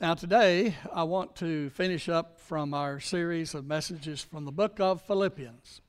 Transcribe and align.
Now, 0.00 0.14
today, 0.14 0.76
I 0.94 1.02
want 1.02 1.36
to 1.36 1.68
finish 1.68 2.08
up 2.08 2.40
from 2.40 2.72
our 2.72 3.00
series 3.00 3.54
of 3.54 3.66
messages 3.66 4.22
from 4.22 4.46
the 4.46 4.50
book 4.50 4.80
of 4.80 5.02
Philippians. 5.02 5.82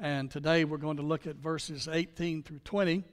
And 0.00 0.28
today, 0.28 0.64
we're 0.64 0.76
going 0.76 0.96
to 0.96 1.04
look 1.04 1.24
at 1.24 1.36
verses 1.36 1.86
18 1.86 2.42
through 2.42 2.58
20 2.64 3.04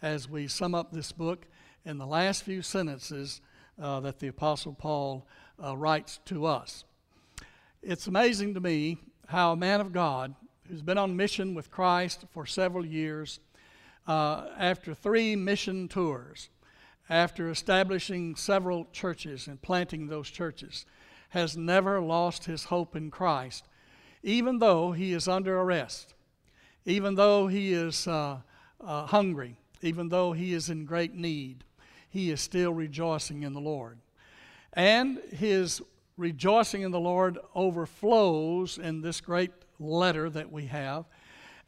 as 0.00 0.28
we 0.28 0.46
sum 0.46 0.76
up 0.76 0.92
this 0.92 1.10
book 1.10 1.46
in 1.84 1.98
the 1.98 2.06
last 2.06 2.44
few 2.44 2.62
sentences 2.62 3.40
uh, 3.76 3.98
that 3.98 4.20
the 4.20 4.28
Apostle 4.28 4.72
Paul 4.72 5.26
uh, 5.60 5.76
writes 5.76 6.20
to 6.26 6.46
us. 6.46 6.84
It's 7.82 8.06
amazing 8.06 8.54
to 8.54 8.60
me 8.60 8.98
how 9.26 9.50
a 9.50 9.56
man 9.56 9.80
of 9.80 9.92
God 9.92 10.36
who's 10.68 10.82
been 10.82 10.96
on 10.96 11.16
mission 11.16 11.54
with 11.54 11.72
Christ 11.72 12.24
for 12.30 12.46
several 12.46 12.86
years, 12.86 13.40
uh, 14.06 14.44
after 14.56 14.94
three 14.94 15.34
mission 15.34 15.88
tours, 15.88 16.50
after 17.08 17.50
establishing 17.50 18.36
several 18.36 18.86
churches 18.92 19.46
and 19.46 19.60
planting 19.60 20.06
those 20.06 20.30
churches, 20.30 20.86
has 21.30 21.56
never 21.56 22.00
lost 22.00 22.44
his 22.44 22.64
hope 22.64 22.94
in 22.94 23.10
Christ, 23.10 23.66
even 24.22 24.58
though 24.58 24.92
he 24.92 25.12
is 25.12 25.26
under 25.26 25.58
arrest, 25.60 26.14
even 26.84 27.14
though 27.14 27.46
he 27.46 27.72
is 27.72 28.06
uh, 28.06 28.38
uh, 28.80 29.06
hungry, 29.06 29.56
even 29.80 30.08
though 30.08 30.32
he 30.32 30.52
is 30.52 30.68
in 30.68 30.84
great 30.84 31.14
need, 31.14 31.64
he 32.08 32.30
is 32.30 32.40
still 32.40 32.72
rejoicing 32.72 33.42
in 33.42 33.52
the 33.52 33.60
Lord. 33.60 33.98
And 34.74 35.20
his 35.32 35.80
rejoicing 36.16 36.82
in 36.82 36.90
the 36.90 37.00
Lord 37.00 37.38
overflows 37.54 38.78
in 38.78 39.00
this 39.00 39.20
great 39.20 39.52
letter 39.78 40.28
that 40.30 40.52
we 40.52 40.66
have. 40.66 41.06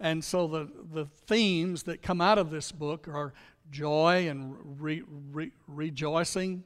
And 0.01 0.23
so 0.23 0.47
the, 0.47 0.69
the 0.93 1.07
themes 1.27 1.85
that 1.85 2.03
come 2.03 2.21
out 2.21 2.39
of 2.39 2.51
this 2.51 2.71
book 2.73 3.09
are 3.09 3.33
joy 3.71 4.29
and 4.29 4.55
re, 4.81 5.03
re, 5.33 5.51
rejoicing, 5.67 6.65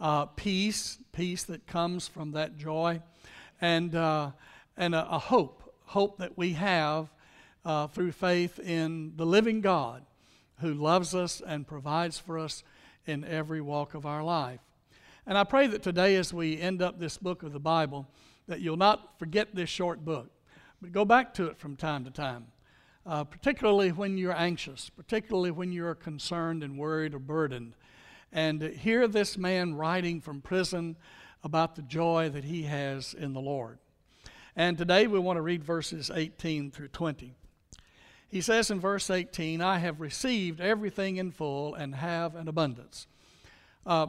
uh, 0.00 0.26
peace, 0.26 0.98
peace 1.12 1.44
that 1.44 1.66
comes 1.66 2.08
from 2.08 2.32
that 2.32 2.56
joy, 2.56 3.00
and, 3.60 3.94
uh, 3.94 4.30
and 4.76 4.94
a, 4.94 5.08
a, 5.10 5.18
hope, 5.18 5.74
hope 5.86 6.18
that 6.18 6.36
we 6.36 6.52
have 6.54 7.08
uh, 7.64 7.86
through 7.86 8.12
faith 8.12 8.58
in 8.58 9.12
the 9.16 9.26
living 9.26 9.60
God 9.60 10.04
who 10.60 10.74
loves 10.74 11.14
us 11.14 11.42
and 11.44 11.66
provides 11.66 12.18
for 12.18 12.38
us 12.38 12.62
in 13.06 13.24
every 13.24 13.60
walk 13.60 13.94
of 13.94 14.06
our 14.06 14.22
life. 14.22 14.60
And 15.26 15.38
I 15.38 15.44
pray 15.44 15.66
that 15.68 15.82
today, 15.82 16.16
as 16.16 16.32
we 16.32 16.60
end 16.60 16.82
up 16.82 16.98
this 16.98 17.16
book 17.16 17.42
of 17.42 17.52
the 17.52 17.60
Bible, 17.60 18.06
that 18.46 18.60
you'll 18.60 18.76
not 18.76 19.18
forget 19.18 19.54
this 19.54 19.70
short 19.70 20.04
book, 20.04 20.30
but 20.80 20.92
go 20.92 21.04
back 21.04 21.32
to 21.34 21.46
it 21.46 21.56
from 21.56 21.76
time 21.76 22.04
to 22.04 22.10
time 22.10 22.46
uh, 23.06 23.24
particularly 23.24 23.92
when 23.92 24.16
you're 24.16 24.36
anxious, 24.36 24.90
particularly 24.90 25.50
when 25.50 25.72
you're 25.72 25.94
concerned 25.94 26.62
and 26.62 26.78
worried 26.78 27.14
or 27.14 27.18
burdened. 27.18 27.74
And 28.32 28.62
hear 28.62 29.06
this 29.06 29.36
man 29.36 29.74
writing 29.74 30.20
from 30.20 30.40
prison 30.40 30.96
about 31.42 31.76
the 31.76 31.82
joy 31.82 32.30
that 32.30 32.44
he 32.44 32.62
has 32.62 33.14
in 33.14 33.32
the 33.32 33.40
Lord. 33.40 33.78
And 34.56 34.78
today 34.78 35.06
we 35.06 35.18
want 35.18 35.36
to 35.36 35.42
read 35.42 35.62
verses 35.62 36.10
18 36.12 36.70
through 36.70 36.88
20. 36.88 37.34
He 38.28 38.40
says 38.40 38.70
in 38.70 38.80
verse 38.80 39.10
18, 39.10 39.60
I 39.60 39.78
have 39.78 40.00
received 40.00 40.60
everything 40.60 41.18
in 41.18 41.30
full 41.30 41.74
and 41.74 41.94
have 41.94 42.34
an 42.34 42.48
abundance. 42.48 43.06
A 43.86 43.90
uh, 43.90 44.06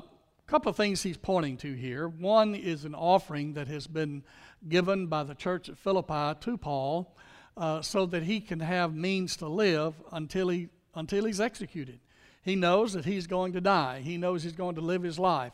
couple 0.48 0.70
of 0.70 0.76
things 0.76 1.04
he's 1.04 1.18
pointing 1.18 1.58
to 1.58 1.74
here. 1.74 2.08
One 2.08 2.56
is 2.56 2.86
an 2.86 2.96
offering 2.96 3.54
that 3.54 3.68
has 3.68 3.88
been 3.88 4.24
given 4.68 5.08
by 5.08 5.24
the 5.24 5.36
church 5.36 5.70
at 5.70 5.78
Philippi 5.78 6.40
to 6.40 6.58
Paul 6.58 7.16
uh, 7.58 7.82
so 7.82 8.06
that 8.06 8.24
he 8.24 8.40
can 8.40 8.60
have 8.60 8.94
means 8.94 9.38
to 9.38 9.48
live 9.48 9.94
until, 10.12 10.50
he, 10.50 10.70
until 10.94 11.26
he's 11.26 11.40
executed. 11.40 12.00
He 12.44 12.56
knows 12.56 12.94
that 12.94 13.06
he's 13.06 13.28
going 13.28 13.54
to 13.54 13.62
die, 13.62 14.02
he 14.02 14.18
knows 14.18 14.44
he's 14.44 14.54
going 14.54 14.76
to 14.76 14.82
live 14.82 15.04
his 15.04 15.18
life. 15.18 15.54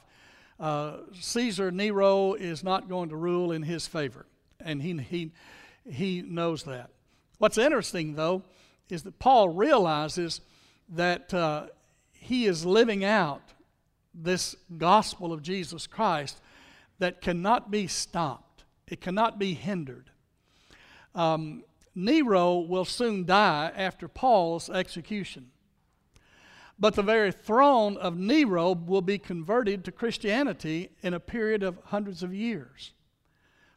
Uh, 0.59 0.97
Caesar 1.19 1.71
Nero 1.71 2.33
is 2.33 2.63
not 2.63 2.87
going 2.87 3.09
to 3.09 3.15
rule 3.15 3.51
in 3.51 3.63
his 3.63 3.87
favor, 3.87 4.25
and 4.59 4.81
he, 4.81 4.97
he, 4.97 5.31
he 5.89 6.21
knows 6.21 6.63
that. 6.63 6.89
What's 7.39 7.57
interesting, 7.57 8.13
though, 8.13 8.43
is 8.89 9.03
that 9.03 9.17
Paul 9.17 9.49
realizes 9.49 10.41
that 10.89 11.33
uh, 11.33 11.67
he 12.11 12.45
is 12.45 12.65
living 12.65 13.03
out 13.03 13.41
this 14.13 14.55
gospel 14.77 15.31
of 15.33 15.41
Jesus 15.41 15.87
Christ 15.87 16.39
that 16.99 17.21
cannot 17.21 17.71
be 17.71 17.87
stopped, 17.87 18.63
it 18.87 19.01
cannot 19.01 19.39
be 19.39 19.53
hindered. 19.53 20.11
Um, 21.15 21.63
Nero 21.93 22.59
will 22.59 22.85
soon 22.85 23.25
die 23.25 23.71
after 23.75 24.07
Paul's 24.07 24.69
execution. 24.69 25.51
But 26.79 26.95
the 26.95 27.03
very 27.03 27.31
throne 27.31 27.97
of 27.97 28.17
Nero 28.17 28.73
will 28.73 29.01
be 29.01 29.19
converted 29.19 29.83
to 29.85 29.91
Christianity 29.91 30.89
in 31.03 31.13
a 31.13 31.19
period 31.19 31.61
of 31.63 31.79
hundreds 31.85 32.23
of 32.23 32.33
years. 32.33 32.91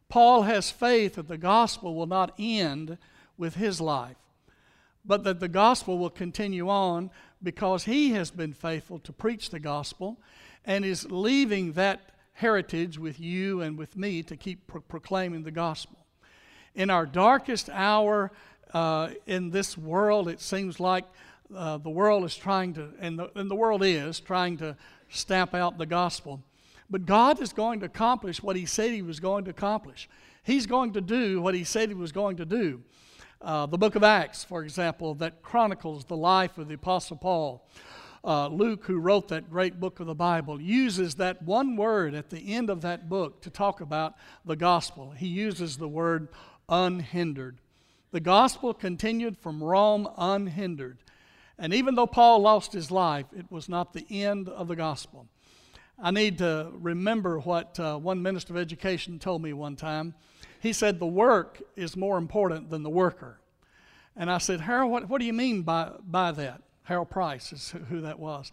Paul 0.09 0.43
has 0.43 0.71
faith 0.71 1.15
that 1.15 1.27
the 1.27 1.37
gospel 1.37 1.93
will 1.93 2.07
not 2.07 2.33
end 2.39 2.97
with 3.37 3.55
his 3.55 3.81
life, 3.81 4.17
but 5.03 5.23
that 5.23 5.39
the 5.39 5.47
gospel 5.47 5.97
will 5.97 6.09
continue 6.09 6.69
on 6.69 7.11
because 7.43 7.83
he 7.83 8.11
has 8.11 8.31
been 8.31 8.53
faithful 8.53 8.97
to 8.99 9.13
preach 9.13 9.49
the 9.49 9.59
gospel 9.59 10.19
and 10.63 10.83
is 10.83 11.11
leaving 11.11 11.73
that 11.73 12.11
heritage 12.33 12.97
with 12.97 13.19
you 13.19 13.61
and 13.61 13.77
with 13.77 13.95
me 13.95 14.23
to 14.23 14.35
keep 14.35 14.67
pro- 14.67 14.81
proclaiming 14.81 15.43
the 15.43 15.51
gospel 15.51 16.04
in 16.75 16.89
our 16.89 17.05
darkest 17.05 17.69
hour 17.69 18.31
uh, 18.73 19.09
in 19.25 19.49
this 19.49 19.77
world, 19.77 20.27
it 20.27 20.41
seems 20.41 20.79
like 20.79 21.05
uh, 21.55 21.77
the 21.77 21.89
world 21.89 22.25
is 22.25 22.35
trying 22.35 22.73
to, 22.73 22.89
and 22.99 23.17
the, 23.17 23.31
and 23.35 23.49
the 23.49 23.55
world 23.55 23.83
is 23.83 24.19
trying 24.19 24.57
to 24.57 24.75
stamp 25.09 25.53
out 25.53 25.77
the 25.77 25.85
gospel. 25.85 26.43
But 26.89 27.05
God 27.05 27.41
is 27.41 27.53
going 27.53 27.79
to 27.79 27.85
accomplish 27.85 28.43
what 28.43 28.55
He 28.55 28.65
said 28.65 28.91
He 28.91 29.01
was 29.01 29.19
going 29.19 29.45
to 29.45 29.51
accomplish. 29.51 30.09
He's 30.43 30.65
going 30.65 30.93
to 30.93 31.01
do 31.01 31.41
what 31.41 31.55
He 31.55 31.63
said 31.63 31.89
He 31.89 31.95
was 31.95 32.11
going 32.11 32.37
to 32.37 32.45
do. 32.45 32.81
Uh, 33.41 33.65
the 33.65 33.77
book 33.77 33.95
of 33.95 34.03
Acts, 34.03 34.43
for 34.43 34.63
example, 34.63 35.13
that 35.15 35.41
chronicles 35.41 36.05
the 36.05 36.17
life 36.17 36.57
of 36.57 36.67
the 36.67 36.75
Apostle 36.75 37.17
Paul. 37.17 37.67
Uh, 38.23 38.47
Luke, 38.47 38.85
who 38.85 38.97
wrote 38.97 39.27
that 39.27 39.51
great 39.51 39.79
book 39.79 39.99
of 39.99 40.07
the 40.07 40.15
Bible, 40.15 40.59
uses 40.59 41.13
that 41.15 41.43
one 41.43 41.75
word 41.75 42.15
at 42.15 42.31
the 42.31 42.55
end 42.55 42.71
of 42.71 42.81
that 42.81 43.07
book 43.07 43.39
to 43.41 43.51
talk 43.51 43.81
about 43.81 44.15
the 44.45 44.55
gospel. 44.55 45.11
He 45.11 45.27
uses 45.27 45.77
the 45.77 45.87
word 45.87 46.29
unhindered. 46.69 47.59
The 48.11 48.19
gospel 48.19 48.73
continued 48.73 49.37
from 49.37 49.63
Rome 49.63 50.07
unhindered. 50.17 50.99
And 51.57 51.73
even 51.73 51.95
though 51.95 52.07
Paul 52.07 52.39
lost 52.39 52.73
his 52.73 52.91
life, 52.91 53.25
it 53.35 53.51
was 53.51 53.69
not 53.69 53.93
the 53.93 54.05
end 54.09 54.49
of 54.49 54.67
the 54.67 54.75
gospel. 54.75 55.27
I 56.01 56.11
need 56.11 56.37
to 56.39 56.71
remember 56.73 57.39
what 57.39 57.79
uh, 57.79 57.97
one 57.97 58.21
minister 58.21 58.53
of 58.53 58.59
education 58.59 59.19
told 59.19 59.41
me 59.41 59.53
one 59.53 59.75
time. 59.75 60.13
He 60.59 60.73
said, 60.73 60.99
The 60.99 61.05
work 61.05 61.61
is 61.75 61.95
more 61.95 62.17
important 62.17 62.69
than 62.69 62.83
the 62.83 62.89
worker. 62.89 63.39
And 64.15 64.29
I 64.29 64.37
said, 64.39 64.61
Harold, 64.61 64.91
what, 64.91 65.09
what 65.09 65.19
do 65.19 65.25
you 65.25 65.33
mean 65.33 65.61
by, 65.61 65.91
by 66.05 66.31
that? 66.33 66.61
Harold 66.83 67.09
Price 67.09 67.51
is 67.53 67.73
who 67.89 68.01
that 68.01 68.19
was. 68.19 68.51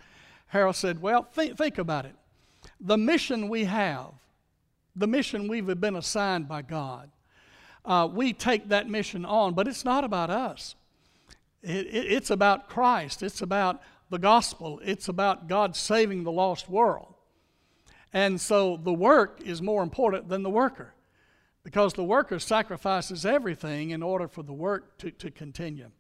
Harold 0.48 0.76
said, 0.76 1.02
Well, 1.02 1.24
think, 1.24 1.58
think 1.58 1.78
about 1.78 2.04
it. 2.04 2.14
The 2.80 2.98
mission 2.98 3.48
we 3.48 3.64
have, 3.64 4.12
the 4.94 5.08
mission 5.08 5.48
we've 5.48 5.80
been 5.80 5.96
assigned 5.96 6.46
by 6.48 6.62
God, 6.62 7.10
uh, 7.84 8.08
we 8.10 8.32
take 8.32 8.68
that 8.68 8.88
mission 8.88 9.24
on, 9.24 9.54
but 9.54 9.66
it's 9.66 9.84
not 9.84 10.04
about 10.04 10.30
us. 10.30 10.74
It, 11.62 11.86
it, 11.86 12.12
it's 12.12 12.30
about 12.30 12.68
Christ. 12.68 13.22
It's 13.22 13.42
about 13.42 13.82
the 14.10 14.18
gospel. 14.18 14.80
It's 14.84 15.08
about 15.08 15.48
God 15.48 15.74
saving 15.74 16.24
the 16.24 16.32
lost 16.32 16.68
world. 16.68 17.14
And 18.12 18.40
so 18.40 18.76
the 18.76 18.92
work 18.92 19.40
is 19.44 19.62
more 19.62 19.82
important 19.82 20.28
than 20.28 20.42
the 20.42 20.50
worker 20.50 20.94
because 21.64 21.94
the 21.94 22.04
worker 22.04 22.38
sacrifices 22.38 23.24
everything 23.24 23.90
in 23.90 24.02
order 24.02 24.28
for 24.28 24.42
the 24.42 24.52
work 24.52 24.98
to, 24.98 25.10
to 25.12 25.30
continue. 25.30 25.90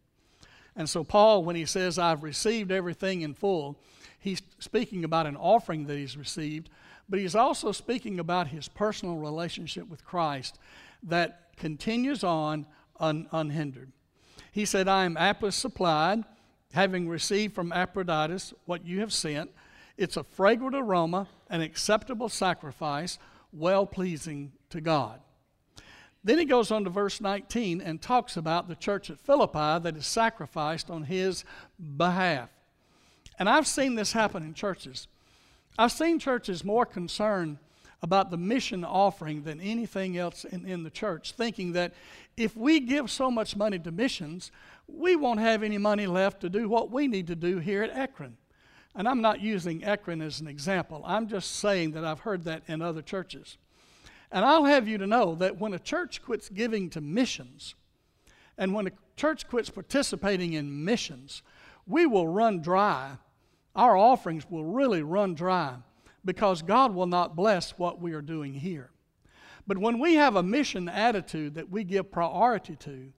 And 0.74 0.88
so, 0.88 1.04
Paul, 1.04 1.44
when 1.44 1.56
he 1.56 1.66
says, 1.66 1.98
I've 1.98 2.22
received 2.22 2.72
everything 2.72 3.22
in 3.22 3.34
full, 3.34 3.78
he's 4.18 4.42
speaking 4.58 5.04
about 5.04 5.26
an 5.26 5.36
offering 5.36 5.86
that 5.86 5.96
he's 5.96 6.16
received, 6.16 6.70
but 7.08 7.18
he's 7.18 7.34
also 7.34 7.72
speaking 7.72 8.18
about 8.18 8.48
his 8.48 8.68
personal 8.68 9.16
relationship 9.16 9.88
with 9.88 10.04
Christ 10.04 10.58
that 11.02 11.41
continues 11.56 12.24
on 12.24 12.66
un, 12.98 13.28
unhindered. 13.32 13.92
He 14.50 14.64
said, 14.64 14.88
I 14.88 15.04
am 15.04 15.16
amply 15.16 15.50
supplied, 15.50 16.24
having 16.72 17.08
received 17.08 17.54
from 17.54 17.72
Epaphroditus 17.72 18.54
what 18.64 18.84
you 18.84 19.00
have 19.00 19.12
sent. 19.12 19.50
It's 19.96 20.16
a 20.16 20.24
fragrant 20.24 20.74
aroma, 20.74 21.28
an 21.50 21.60
acceptable 21.60 22.28
sacrifice, 22.28 23.18
well 23.52 23.86
pleasing 23.86 24.52
to 24.70 24.80
God. 24.80 25.20
Then 26.24 26.38
he 26.38 26.44
goes 26.44 26.70
on 26.70 26.84
to 26.84 26.90
verse 26.90 27.20
19 27.20 27.80
and 27.80 28.00
talks 28.00 28.36
about 28.36 28.68
the 28.68 28.76
church 28.76 29.10
at 29.10 29.18
Philippi 29.18 29.82
that 29.82 29.96
is 29.96 30.06
sacrificed 30.06 30.88
on 30.88 31.04
his 31.04 31.44
behalf. 31.96 32.48
And 33.38 33.48
I've 33.48 33.66
seen 33.66 33.96
this 33.96 34.12
happen 34.12 34.42
in 34.44 34.54
churches. 34.54 35.08
I've 35.78 35.92
seen 35.92 36.18
churches 36.18 36.64
more 36.64 36.86
concerned 36.86 37.58
about 38.02 38.30
the 38.30 38.36
mission 38.36 38.84
offering 38.84 39.44
than 39.44 39.60
anything 39.60 40.18
else 40.18 40.44
in, 40.44 40.66
in 40.66 40.82
the 40.82 40.90
church, 40.90 41.32
thinking 41.32 41.72
that 41.72 41.94
if 42.36 42.56
we 42.56 42.80
give 42.80 43.10
so 43.10 43.30
much 43.30 43.56
money 43.56 43.78
to 43.78 43.92
missions, 43.92 44.50
we 44.88 45.14
won't 45.14 45.38
have 45.38 45.62
any 45.62 45.78
money 45.78 46.06
left 46.06 46.40
to 46.40 46.50
do 46.50 46.68
what 46.68 46.90
we 46.90 47.06
need 47.06 47.28
to 47.28 47.36
do 47.36 47.58
here 47.58 47.82
at 47.82 47.96
Ekron. 47.96 48.36
And 48.94 49.08
I'm 49.08 49.20
not 49.20 49.40
using 49.40 49.84
Ekron 49.84 50.20
as 50.20 50.40
an 50.40 50.48
example, 50.48 51.02
I'm 51.06 51.28
just 51.28 51.56
saying 51.56 51.92
that 51.92 52.04
I've 52.04 52.20
heard 52.20 52.44
that 52.44 52.62
in 52.66 52.82
other 52.82 53.02
churches. 53.02 53.56
And 54.32 54.44
I'll 54.44 54.64
have 54.64 54.88
you 54.88 54.98
to 54.98 55.06
know 55.06 55.34
that 55.36 55.60
when 55.60 55.74
a 55.74 55.78
church 55.78 56.22
quits 56.22 56.48
giving 56.48 56.90
to 56.90 57.00
missions, 57.00 57.74
and 58.58 58.74
when 58.74 58.88
a 58.88 58.92
church 59.16 59.46
quits 59.48 59.70
participating 59.70 60.54
in 60.54 60.84
missions, 60.84 61.42
we 61.86 62.06
will 62.06 62.28
run 62.28 62.60
dry. 62.60 63.12
Our 63.76 63.96
offerings 63.96 64.50
will 64.50 64.64
really 64.64 65.02
run 65.02 65.34
dry 65.34 65.76
because 66.24 66.62
God 66.62 66.94
will 66.94 67.06
not 67.06 67.36
bless 67.36 67.72
what 67.72 68.00
we 68.00 68.12
are 68.12 68.22
doing 68.22 68.54
here. 68.54 68.90
But 69.66 69.78
when 69.78 69.98
we 69.98 70.14
have 70.14 70.36
a 70.36 70.42
mission 70.42 70.88
attitude 70.88 71.54
that 71.54 71.70
we 71.70 71.84
give 71.84 72.10
priority 72.10 72.76
to, 72.76 73.12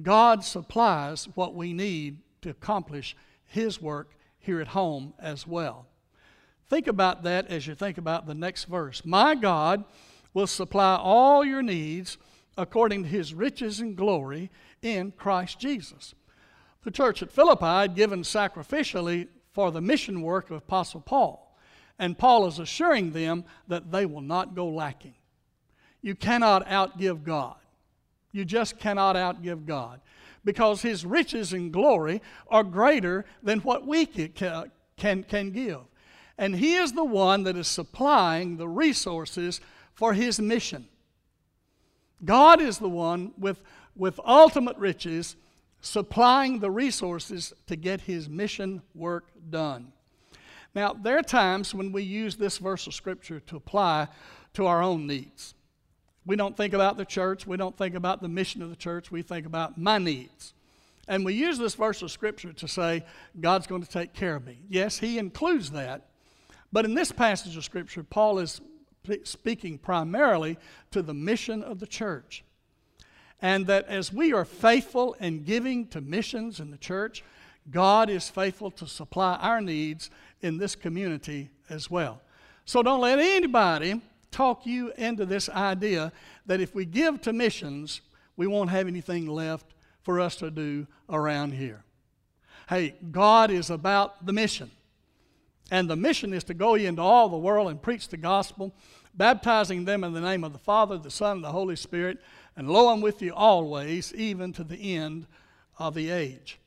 God 0.00 0.42
supplies 0.42 1.28
what 1.34 1.54
we 1.54 1.72
need 1.72 2.18
to 2.40 2.50
accomplish 2.50 3.16
His 3.44 3.80
work 3.80 4.16
here 4.38 4.60
at 4.60 4.68
home 4.68 5.14
as 5.18 5.46
well. 5.46 5.86
Think 6.68 6.86
about 6.86 7.22
that 7.24 7.48
as 7.48 7.66
you 7.66 7.74
think 7.74 7.98
about 7.98 8.26
the 8.26 8.34
next 8.34 8.64
verse. 8.64 9.04
My 9.04 9.34
God 9.34 9.84
will 10.32 10.46
supply 10.46 10.96
all 10.96 11.44
your 11.44 11.62
needs 11.62 12.16
according 12.56 13.02
to 13.02 13.08
His 13.08 13.34
riches 13.34 13.80
and 13.80 13.96
glory 13.96 14.50
in 14.80 15.12
Christ 15.12 15.58
Jesus. 15.58 16.14
The 16.84 16.90
church 16.90 17.22
at 17.22 17.30
Philippi 17.30 17.64
had 17.64 17.94
given 17.94 18.22
sacrificially 18.22 19.28
for 19.52 19.70
the 19.70 19.80
mission 19.80 20.22
work 20.22 20.50
of 20.50 20.56
Apostle 20.56 21.00
Paul, 21.00 21.51
and 21.98 22.18
Paul 22.18 22.46
is 22.46 22.58
assuring 22.58 23.12
them 23.12 23.44
that 23.68 23.92
they 23.92 24.06
will 24.06 24.22
not 24.22 24.54
go 24.54 24.68
lacking. 24.68 25.14
You 26.00 26.14
cannot 26.14 26.66
outgive 26.66 27.22
God. 27.22 27.56
You 28.32 28.44
just 28.44 28.78
cannot 28.78 29.14
outgive 29.14 29.66
God 29.66 30.00
because 30.44 30.82
His 30.82 31.04
riches 31.04 31.52
and 31.52 31.72
glory 31.72 32.20
are 32.48 32.64
greater 32.64 33.24
than 33.42 33.60
what 33.60 33.86
we 33.86 34.06
can, 34.06 34.70
can, 34.96 35.22
can 35.24 35.50
give. 35.50 35.80
And 36.38 36.56
He 36.56 36.74
is 36.74 36.92
the 36.92 37.04
one 37.04 37.44
that 37.44 37.56
is 37.56 37.68
supplying 37.68 38.56
the 38.56 38.68
resources 38.68 39.60
for 39.94 40.14
His 40.14 40.40
mission. 40.40 40.88
God 42.24 42.60
is 42.60 42.78
the 42.78 42.88
one 42.88 43.32
with, 43.38 43.62
with 43.94 44.18
ultimate 44.24 44.76
riches 44.76 45.36
supplying 45.80 46.60
the 46.60 46.70
resources 46.70 47.52
to 47.66 47.76
get 47.76 48.02
His 48.02 48.28
mission 48.28 48.82
work 48.94 49.26
done. 49.50 49.92
Now, 50.74 50.94
there 50.94 51.18
are 51.18 51.22
times 51.22 51.74
when 51.74 51.92
we 51.92 52.02
use 52.02 52.36
this 52.36 52.58
verse 52.58 52.86
of 52.86 52.94
Scripture 52.94 53.40
to 53.40 53.56
apply 53.56 54.08
to 54.54 54.66
our 54.66 54.82
own 54.82 55.06
needs. 55.06 55.54
We 56.24 56.36
don't 56.36 56.56
think 56.56 56.72
about 56.72 56.96
the 56.96 57.04
church. 57.04 57.46
We 57.46 57.56
don't 57.56 57.76
think 57.76 57.94
about 57.94 58.22
the 58.22 58.28
mission 58.28 58.62
of 58.62 58.70
the 58.70 58.76
church. 58.76 59.10
We 59.10 59.22
think 59.22 59.44
about 59.44 59.76
my 59.76 59.98
needs. 59.98 60.54
And 61.08 61.24
we 61.24 61.34
use 61.34 61.58
this 61.58 61.74
verse 61.74 62.00
of 62.00 62.10
Scripture 62.10 62.52
to 62.52 62.68
say, 62.68 63.04
God's 63.40 63.66
going 63.66 63.82
to 63.82 63.88
take 63.88 64.14
care 64.14 64.36
of 64.36 64.46
me. 64.46 64.60
Yes, 64.68 64.98
He 64.98 65.18
includes 65.18 65.70
that. 65.72 66.08
But 66.72 66.84
in 66.84 66.94
this 66.94 67.12
passage 67.12 67.56
of 67.56 67.64
Scripture, 67.64 68.02
Paul 68.02 68.38
is 68.38 68.60
speaking 69.24 69.78
primarily 69.78 70.58
to 70.92 71.02
the 71.02 71.12
mission 71.12 71.62
of 71.62 71.80
the 71.80 71.86
church. 71.86 72.44
And 73.40 73.66
that 73.66 73.88
as 73.88 74.12
we 74.12 74.32
are 74.32 74.44
faithful 74.44 75.14
in 75.14 75.42
giving 75.42 75.88
to 75.88 76.00
missions 76.00 76.60
in 76.60 76.70
the 76.70 76.78
church, 76.78 77.24
God 77.70 78.08
is 78.08 78.30
faithful 78.30 78.70
to 78.72 78.86
supply 78.86 79.34
our 79.36 79.60
needs 79.60 80.10
in 80.42 80.58
this 80.58 80.74
community 80.74 81.50
as 81.70 81.90
well. 81.90 82.20
So 82.64 82.82
don't 82.82 83.00
let 83.00 83.18
anybody 83.18 84.00
talk 84.30 84.66
you 84.66 84.92
into 84.96 85.24
this 85.24 85.48
idea 85.48 86.12
that 86.46 86.60
if 86.60 86.74
we 86.74 86.84
give 86.84 87.20
to 87.22 87.32
missions, 87.32 88.00
we 88.36 88.46
won't 88.46 88.70
have 88.70 88.86
anything 88.86 89.26
left 89.26 89.74
for 90.02 90.20
us 90.20 90.36
to 90.36 90.50
do 90.50 90.86
around 91.08 91.52
here. 91.52 91.84
Hey, 92.68 92.94
God 93.10 93.50
is 93.50 93.70
about 93.70 94.24
the 94.24 94.32
mission. 94.32 94.70
And 95.70 95.88
the 95.88 95.96
mission 95.96 96.34
is 96.34 96.44
to 96.44 96.54
go 96.54 96.74
into 96.74 97.02
all 97.02 97.28
the 97.28 97.36
world 97.36 97.68
and 97.68 97.80
preach 97.80 98.08
the 98.08 98.16
gospel, 98.16 98.74
baptizing 99.14 99.84
them 99.84 100.04
in 100.04 100.12
the 100.12 100.20
name 100.20 100.44
of 100.44 100.52
the 100.52 100.58
Father, 100.58 100.98
the 100.98 101.10
Son, 101.10 101.36
and 101.36 101.44
the 101.44 101.52
Holy 101.52 101.76
Spirit. 101.76 102.18
And 102.56 102.68
lo, 102.68 102.88
I'm 102.88 103.00
with 103.00 103.22
you 103.22 103.32
always, 103.32 104.14
even 104.14 104.52
to 104.54 104.64
the 104.64 104.94
end 104.96 105.26
of 105.78 105.94
the 105.94 106.10
age. 106.10 106.58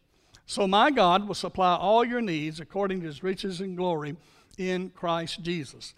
So 0.45 0.68
my 0.68 0.92
God 0.92 1.27
will 1.27 1.36
supply 1.36 1.75
all 1.75 2.06
your 2.06 2.21
needs 2.21 2.59
according 2.59 3.01
to 3.01 3.07
his 3.07 3.24
riches 3.24 3.62
and 3.62 3.75
glory 3.75 4.15
in 4.57 4.89
Christ 4.92 5.42
Jesus. 5.42 5.94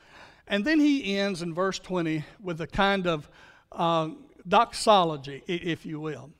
And 0.47 0.63
then 0.63 0.79
he 0.79 1.17
ends 1.17 1.41
in 1.41 1.53
verse 1.53 1.79
20 1.79 2.23
with 2.41 2.61
a 2.61 2.67
kind 2.67 3.05
of 3.05 3.29
uh, 3.71 4.09
doxology, 4.47 5.44
if 5.47 5.85
you 5.85 5.99
will. 5.99 6.31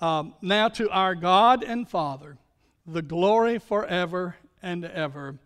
Um, 0.00 0.34
now 0.42 0.68
to 0.68 0.90
our 0.90 1.14
God 1.14 1.62
and 1.62 1.88
Father, 1.88 2.36
the 2.86 3.02
glory 3.02 3.58
forever 3.58 4.36
and 4.62 4.84
ever. 4.84 5.38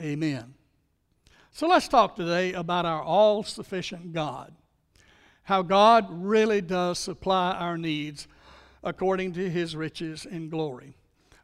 Amen. 0.00 0.54
So 1.52 1.68
let's 1.68 1.86
talk 1.86 2.16
today 2.16 2.52
about 2.52 2.84
our 2.84 3.02
all 3.02 3.44
sufficient 3.44 4.12
God. 4.12 4.52
How 5.44 5.62
God 5.62 6.06
really 6.10 6.60
does 6.60 6.98
supply 6.98 7.52
our 7.52 7.78
needs 7.78 8.26
according 8.84 9.32
to 9.32 9.50
his 9.50 9.74
riches 9.74 10.26
and 10.30 10.50
glory. 10.50 10.94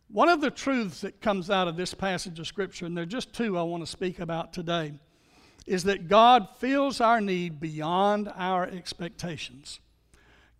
One 0.08 0.28
of 0.28 0.40
the 0.40 0.50
truths 0.50 1.00
that 1.00 1.20
comes 1.20 1.50
out 1.50 1.68
of 1.68 1.76
this 1.76 1.94
passage 1.94 2.38
of 2.38 2.46
Scripture, 2.46 2.86
and 2.86 2.96
there 2.96 3.02
are 3.02 3.06
just 3.06 3.32
two 3.32 3.56
I 3.56 3.62
want 3.62 3.82
to 3.84 3.90
speak 3.90 4.20
about 4.20 4.52
today 4.52 4.92
is 5.66 5.84
that 5.84 6.08
God 6.08 6.48
fills 6.58 7.00
our 7.00 7.20
need 7.20 7.60
beyond 7.60 8.30
our 8.34 8.66
expectations. 8.66 9.78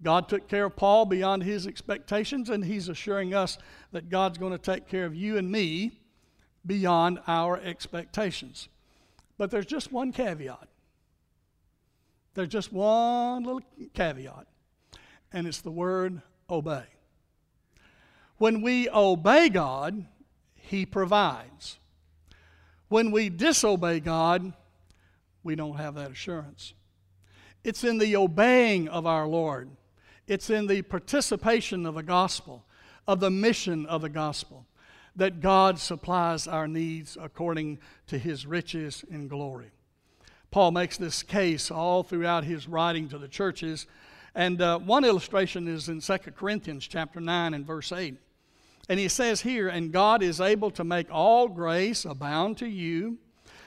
God 0.03 0.29
took 0.29 0.49
care 0.49 0.67
of 0.67 0.77
Paul 0.77 1.05
beyond 1.05 1.43
his 1.43 1.67
expectations, 1.67 2.49
and 2.49 2.65
he's 2.65 2.89
assuring 2.89 3.35
us 3.35 3.59
that 3.93 4.09
God's 4.09 4.39
going 4.39 4.53
to 4.53 4.59
take 4.59 4.87
care 4.87 5.05
of 5.05 5.15
you 5.15 5.37
and 5.37 5.51
me 5.51 6.01
beyond 6.65 7.19
our 7.27 7.59
expectations. 7.59 8.69
But 9.37 9.51
there's 9.51 9.67
just 9.67 9.91
one 9.91 10.13
caveat. 10.13 10.69
There's 12.35 12.49
just 12.49 12.73
one 12.73 13.43
little 13.43 13.63
caveat, 13.95 14.47
and 15.33 15.47
it's 15.47 15.61
the 15.61 15.71
word 15.71 16.23
obey. 16.51 16.85
When 18.39 18.63
we 18.63 18.89
obey 18.89 19.49
God, 19.49 20.07
He 20.55 20.87
provides. 20.87 21.79
When 22.89 23.11
we 23.11 23.29
disobey 23.29 24.01
God, 24.01 24.53
we 25.43 25.55
don't 25.55 25.77
have 25.77 25.95
that 25.95 26.11
assurance. 26.11 26.75
It's 27.63 27.85
in 27.85 27.99
the 27.99 28.17
obeying 28.17 28.89
of 28.89 29.07
our 29.07 29.27
Lord, 29.27 29.71
it's 30.27 30.51
in 30.51 30.67
the 30.67 30.83
participation 30.83 31.85
of 31.87 31.95
the 31.95 32.03
gospel, 32.03 32.65
of 33.07 33.21
the 33.21 33.31
mission 33.31 33.85
of 33.87 34.03
the 34.03 34.09
gospel, 34.09 34.67
that 35.17 35.41
God 35.41 35.79
supplies 35.79 36.47
our 36.47 36.69
needs 36.69 37.19
according 37.21 37.79
to 38.07 38.19
his 38.19 38.47
riches 38.47 39.05
and 39.11 39.29
glory. 39.29 39.73
Paul 40.51 40.71
makes 40.73 40.97
this 40.97 41.23
case 41.23 41.71
all 41.71 42.03
throughout 42.03 42.45
his 42.45 42.67
writing 42.67 43.09
to 43.09 43.19
the 43.19 43.29
churches. 43.29 43.87
And 44.35 44.63
uh, 44.63 44.79
one 44.79 45.05
illustration 45.05 45.67
is 45.67 45.89
in 45.89 46.01
2 46.01 46.19
Corinthians 46.37 46.87
chapter 46.87 47.21
9 47.21 47.55
and 47.55 47.67
verse 47.67 47.93
8. 47.93 48.17
And 48.89 48.99
he 48.99 49.09
says 49.09 49.41
here, 49.41 49.69
And 49.69 49.93
God 49.93 50.23
is 50.23 50.41
able 50.41 50.71
to 50.73 50.85
make 50.85 51.09
all 51.11 51.49
grace 51.49 52.05
abound 52.05 52.59
to 52.59 52.67
you 52.67 53.19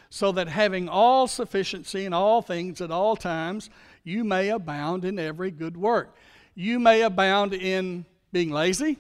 so 0.10 0.32
that 0.34 0.48
having 0.48 0.88
all 0.88 1.28
sufficiency 1.28 2.06
in 2.06 2.14
all 2.14 2.42
things 2.42 2.82
at 2.82 2.92
all 2.92 3.16
times, 3.16 3.70
you 4.04 4.24
may 4.24 4.50
abound 4.50 5.06
in 5.06 5.18
every 5.18 5.50
good 5.50 5.76
work. 5.76 6.16
You 6.56 6.80
may 6.80 7.02
abound 7.02 7.54
in 7.54 8.06
being 8.32 8.52
lazy. 8.52 9.00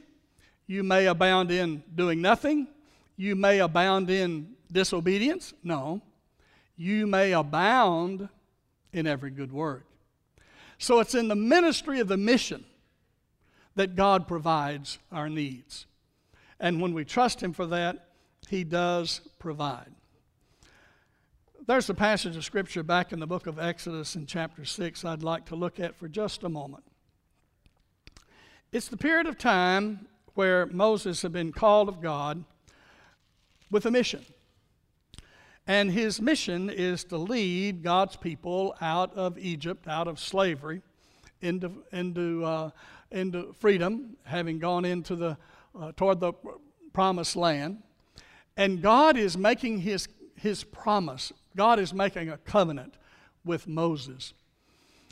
You 0.65 0.81
may 0.83 1.05
abound 1.05 1.51
in 1.51 1.83
doing 1.93 2.21
nothing. 2.21 2.67
You 3.15 3.35
may 3.35 3.59
abound 3.59 4.09
in 4.09 4.55
disobedience. 4.71 5.53
No. 5.63 6.01
You 6.77 7.05
may 7.05 7.33
abound 7.33 8.27
in 8.91 9.05
every 9.05 9.29
good 9.29 9.51
work. 9.51 9.85
So 10.77 10.99
it's 10.99 11.15
in 11.15 11.27
the 11.27 11.35
ministry 11.35 11.99
of 11.99 12.07
the 12.07 12.17
mission 12.17 12.65
that 13.75 13.95
God 13.95 14.27
provides 14.27 14.99
our 15.11 15.29
needs. 15.29 15.85
And 16.59 16.81
when 16.81 16.93
we 16.93 17.05
trust 17.05 17.41
Him 17.41 17.53
for 17.53 17.65
that, 17.67 18.09
He 18.49 18.63
does 18.63 19.21
provide 19.39 19.93
there's 21.65 21.89
a 21.89 21.93
passage 21.93 22.35
of 22.35 22.43
Scripture 22.43 22.83
back 22.83 23.13
in 23.13 23.19
the 23.19 23.27
book 23.27 23.47
of 23.47 23.57
Exodus 23.57 24.15
in 24.15 24.25
chapter 24.25 24.65
6 24.65 25.05
I'd 25.05 25.23
like 25.23 25.45
to 25.45 25.55
look 25.55 25.79
at 25.79 25.95
for 25.95 26.09
just 26.09 26.43
a 26.43 26.49
moment. 26.49 26.83
It's 28.73 28.89
the 28.89 28.97
period 28.97 29.27
of 29.27 29.37
time 29.37 30.07
where 30.33 30.65
Moses 30.65 31.21
had 31.21 31.31
been 31.31 31.53
called 31.53 31.87
of 31.87 32.01
God 32.01 32.43
with 33.71 33.85
a 33.85 33.91
mission. 33.91 34.25
And 35.65 35.91
his 35.91 36.21
mission 36.21 36.69
is 36.69 37.03
to 37.05 37.17
lead 37.17 37.83
God's 37.83 38.15
people 38.15 38.75
out 38.81 39.15
of 39.15 39.37
Egypt, 39.37 39.87
out 39.87 40.07
of 40.07 40.19
slavery, 40.19 40.81
into, 41.41 41.83
into, 41.91 42.43
uh, 42.43 42.69
into 43.11 43.53
freedom, 43.59 44.17
having 44.23 44.59
gone 44.59 44.83
into 44.83 45.15
the, 45.15 45.37
uh, 45.79 45.93
toward 45.95 46.19
the 46.19 46.33
promised 46.91 47.35
land. 47.35 47.81
And 48.57 48.81
God 48.81 49.17
is 49.17 49.37
making 49.37 49.79
his, 49.79 50.07
his 50.35 50.63
promise 50.63 51.31
God 51.55 51.79
is 51.79 51.93
making 51.93 52.29
a 52.29 52.37
covenant 52.37 52.95
with 53.45 53.67
Moses. 53.67 54.33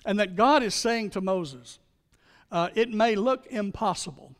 And 0.05 0.19
that 0.19 0.35
God 0.35 0.63
is 0.63 0.73
saying 0.73 1.11
to 1.11 1.21
Moses, 1.21 1.79
uh, 2.51 2.69
It 2.75 2.89
may 2.89 3.15
look 3.15 3.45
impossible 3.47 4.35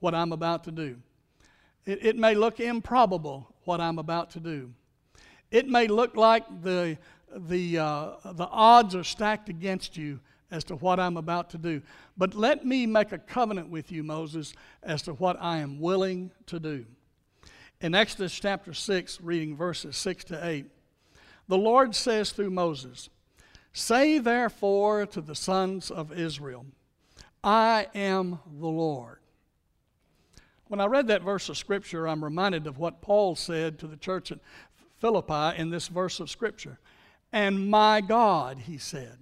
what 0.00 0.14
I'm 0.14 0.32
about 0.32 0.64
to 0.64 0.70
do, 0.70 0.96
it, 1.84 2.04
it 2.04 2.16
may 2.16 2.34
look 2.34 2.60
improbable 2.60 3.54
what 3.64 3.80
I'm 3.80 3.98
about 3.98 4.30
to 4.30 4.40
do. 4.40 4.72
It 5.52 5.68
may 5.68 5.86
look 5.86 6.16
like 6.16 6.44
the, 6.62 6.96
the, 7.36 7.78
uh, 7.78 8.10
the 8.24 8.48
odds 8.48 8.96
are 8.96 9.04
stacked 9.04 9.50
against 9.50 9.98
you 9.98 10.18
as 10.50 10.64
to 10.64 10.76
what 10.76 10.98
I'm 10.98 11.18
about 11.18 11.50
to 11.50 11.58
do. 11.58 11.82
But 12.16 12.34
let 12.34 12.64
me 12.64 12.86
make 12.86 13.12
a 13.12 13.18
covenant 13.18 13.68
with 13.68 13.92
you, 13.92 14.02
Moses, 14.02 14.54
as 14.82 15.02
to 15.02 15.12
what 15.12 15.36
I 15.40 15.58
am 15.58 15.78
willing 15.78 16.32
to 16.46 16.58
do. 16.58 16.86
In 17.82 17.94
Exodus 17.94 18.32
chapter 18.32 18.72
6, 18.72 19.20
reading 19.20 19.54
verses 19.54 19.94
6 19.98 20.24
to 20.24 20.46
8, 20.46 20.66
the 21.48 21.58
Lord 21.58 21.94
says 21.94 22.32
through 22.32 22.50
Moses, 22.50 23.10
Say 23.74 24.18
therefore 24.18 25.04
to 25.06 25.20
the 25.20 25.34
sons 25.34 25.90
of 25.90 26.12
Israel, 26.12 26.64
I 27.44 27.88
am 27.94 28.38
the 28.58 28.68
Lord. 28.68 29.18
When 30.72 30.80
I 30.80 30.86
read 30.86 31.08
that 31.08 31.20
verse 31.20 31.50
of 31.50 31.58
Scripture, 31.58 32.08
I'm 32.08 32.24
reminded 32.24 32.66
of 32.66 32.78
what 32.78 33.02
Paul 33.02 33.36
said 33.36 33.78
to 33.80 33.86
the 33.86 33.98
church 33.98 34.32
at 34.32 34.38
Philippi 35.02 35.58
in 35.60 35.68
this 35.68 35.88
verse 35.88 36.20
of 36.20 36.30
Scripture. 36.30 36.78
And 37.32 37.68
my 37.68 38.00
God, 38.00 38.60
he 38.60 38.78
said, 38.78 39.18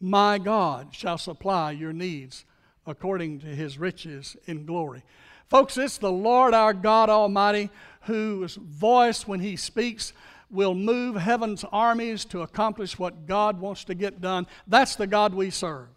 my 0.00 0.38
God 0.38 0.94
shall 0.94 1.18
supply 1.18 1.72
your 1.72 1.92
needs 1.92 2.44
according 2.86 3.40
to 3.40 3.46
his 3.46 3.78
riches 3.78 4.36
in 4.46 4.66
glory. 4.66 5.02
Folks, 5.48 5.76
it's 5.78 5.98
the 5.98 6.12
Lord 6.12 6.54
our 6.54 6.74
God 6.74 7.10
Almighty 7.10 7.70
whose 8.02 8.56
voice, 8.56 9.26
when 9.26 9.40
he 9.40 9.56
speaks, 9.56 10.12
will 10.50 10.74
move 10.74 11.16
heaven's 11.16 11.64
armies 11.72 12.24
to 12.26 12.42
accomplish 12.42 12.98
what 12.98 13.26
God 13.26 13.58
wants 13.60 13.84
to 13.84 13.94
get 13.94 14.20
done. 14.20 14.46
That's 14.66 14.94
the 14.94 15.06
God 15.06 15.34
we 15.34 15.50
serve. 15.50 15.88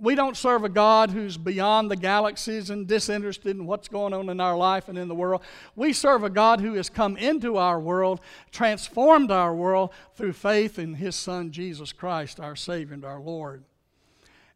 We 0.00 0.14
don't 0.14 0.36
serve 0.36 0.64
a 0.64 0.68
God 0.68 1.10
who's 1.10 1.36
beyond 1.36 1.90
the 1.90 1.96
galaxies 1.96 2.70
and 2.70 2.86
disinterested 2.86 3.56
in 3.56 3.66
what's 3.66 3.88
going 3.88 4.12
on 4.12 4.28
in 4.28 4.40
our 4.40 4.56
life 4.56 4.88
and 4.88 4.96
in 4.96 5.08
the 5.08 5.14
world. 5.14 5.42
We 5.74 5.92
serve 5.92 6.24
a 6.24 6.30
God 6.30 6.60
who 6.60 6.74
has 6.74 6.88
come 6.88 7.16
into 7.16 7.56
our 7.56 7.80
world, 7.80 8.20
transformed 8.52 9.30
our 9.30 9.54
world 9.54 9.90
through 10.14 10.34
faith 10.34 10.78
in 10.78 10.94
His 10.94 11.16
Son, 11.16 11.50
Jesus 11.50 11.92
Christ, 11.92 12.38
our 12.38 12.56
Savior 12.56 12.94
and 12.94 13.04
our 13.04 13.20
Lord. 13.20 13.64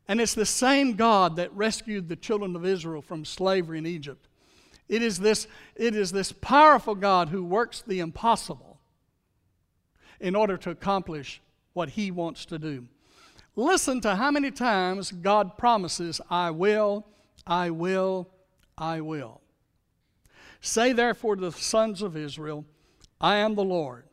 And 0.08 0.20
it's 0.20 0.34
the 0.34 0.46
same 0.46 0.94
God 0.94 1.37
that 1.37 1.52
rescued 1.54 2.08
the 2.08 2.16
children 2.16 2.54
of 2.56 2.66
Israel 2.66 3.02
from 3.02 3.25
slavery 3.25 3.78
in 3.78 3.87
Egypt. 3.87 4.28
It 4.88 5.02
is 5.02 5.18
this, 5.18 5.46
it 5.75 5.94
is 5.94 6.12
this 6.12 6.32
powerful 6.32 6.94
God 6.94 7.30
who 7.30 7.42
works 7.42 7.82
the 7.82 8.00
impossible 8.00 8.78
in 10.20 10.37
order 10.37 10.56
to 10.56 10.70
accomplish 10.70 11.40
what 11.72 11.90
He 11.90 12.11
wants 12.11 12.44
to 12.46 12.58
do. 12.58 12.87
Listen 13.54 14.00
to 14.00 14.16
how 14.16 14.30
many 14.30 14.50
times 14.50 15.12
God 15.12 15.59
promises, 15.59 16.21
I 16.30 16.50
will, 16.50 17.06
I 17.47 17.68
will, 17.71 18.30
I 18.78 19.02
will. 19.02 19.42
Say 20.62 20.92
therefore 20.92 21.37
to 21.37 21.42
the 21.42 21.52
sons 21.52 22.00
of 22.00 22.16
Israel, 22.16 22.64
I 23.21 23.37
am 23.37 23.54
the 23.54 23.64
Lord, 23.64 24.04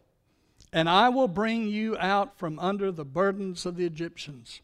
and 0.74 0.90
I 0.90 1.08
will 1.08 1.30
bring 1.30 1.68
you 1.68 1.98
out 1.98 2.38
from 2.38 2.60
under 2.60 2.92
the 2.92 3.06
burdens 3.06 3.66
of 3.66 3.78
the 3.78 3.86
Egyptians. 3.86 4.62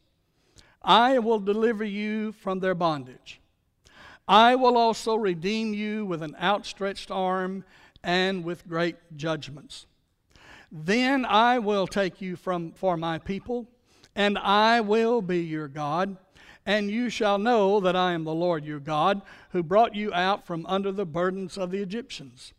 I 0.81 1.19
will 1.19 1.39
deliver 1.39 1.85
you 1.85 2.33
from 2.33 2.59
their 2.59 2.75
bondage. 2.75 3.39
I 4.27 4.55
will 4.55 4.77
also 4.77 5.15
redeem 5.15 5.73
you 5.73 6.05
with 6.05 6.21
an 6.21 6.35
outstretched 6.41 7.11
arm 7.11 7.63
and 8.03 8.43
with 8.43 8.67
great 8.67 8.97
judgments. 9.15 9.85
Then 10.71 11.23
I 11.25 11.59
will 11.59 11.87
take 11.87 12.21
you 12.21 12.35
from 12.35 12.71
for 12.73 12.97
my 12.97 13.19
people 13.19 13.67
and 14.15 14.37
I 14.37 14.81
will 14.81 15.21
be 15.21 15.39
your 15.39 15.67
God. 15.67 16.17
And 16.65 16.89
you 16.89 17.09
shall 17.09 17.37
know 17.37 17.79
that 17.81 17.95
I 17.95 18.13
am 18.13 18.23
the 18.23 18.33
Lord 18.33 18.65
your 18.65 18.79
God, 18.79 19.21
who 19.51 19.61
brought 19.61 19.93
you 19.93 20.11
out 20.13 20.47
from 20.47 20.65
under 20.65 20.91
the 20.91 21.05
burdens 21.05 21.57
of 21.57 21.69
the 21.69 21.81
Egyptians. 21.81 22.53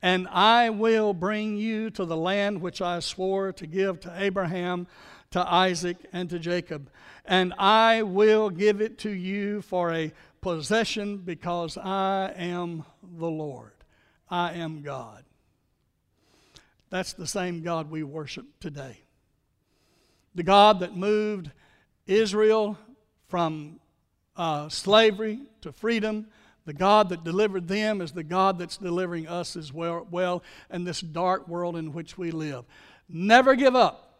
And 0.00 0.26
I 0.28 0.70
will 0.70 1.12
bring 1.12 1.56
you 1.56 1.90
to 1.90 2.04
the 2.04 2.16
land 2.16 2.62
which 2.62 2.80
I 2.80 3.00
swore 3.00 3.52
to 3.52 3.66
give 3.66 4.00
to 4.00 4.12
Abraham, 4.16 4.86
to 5.32 5.40
Isaac, 5.40 5.98
and 6.12 6.30
to 6.30 6.38
Jacob. 6.38 6.90
And 7.26 7.52
I 7.58 8.02
will 8.02 8.48
give 8.48 8.80
it 8.80 8.98
to 9.00 9.10
you 9.10 9.60
for 9.60 9.92
a 9.92 10.12
possession 10.40 11.18
because 11.18 11.76
I 11.76 12.32
am 12.36 12.84
the 13.02 13.30
Lord. 13.30 13.72
I 14.30 14.54
am 14.54 14.82
God. 14.82 15.24
That's 16.88 17.12
the 17.12 17.26
same 17.26 17.62
God 17.62 17.90
we 17.90 18.02
worship 18.02 18.46
today 18.60 19.02
the 20.34 20.42
God 20.42 20.80
that 20.80 20.96
moved 20.96 21.50
Israel 22.06 22.78
from 23.28 23.80
uh, 24.36 24.68
slavery 24.68 25.40
to 25.60 25.72
freedom, 25.72 26.26
the 26.64 26.72
God 26.72 27.08
that 27.08 27.24
delivered 27.24 27.68
them 27.68 28.00
is 28.00 28.12
the 28.12 28.22
God 28.22 28.58
that's 28.58 28.76
delivering 28.76 29.26
us 29.26 29.56
as 29.56 29.72
well, 29.72 30.06
well 30.10 30.42
in 30.70 30.84
this 30.84 31.00
dark 31.00 31.48
world 31.48 31.76
in 31.76 31.92
which 31.92 32.16
we 32.16 32.30
live. 32.30 32.64
Never 33.08 33.54
give 33.54 33.74
up 33.74 34.12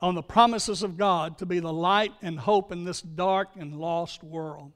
on 0.00 0.14
the 0.14 0.22
promises 0.22 0.82
of 0.82 0.96
God 0.96 1.38
to 1.38 1.46
be 1.46 1.60
the 1.60 1.72
light 1.72 2.12
and 2.22 2.38
hope 2.38 2.72
in 2.72 2.84
this 2.84 3.00
dark 3.00 3.50
and 3.56 3.78
lost 3.78 4.24
world. 4.24 4.72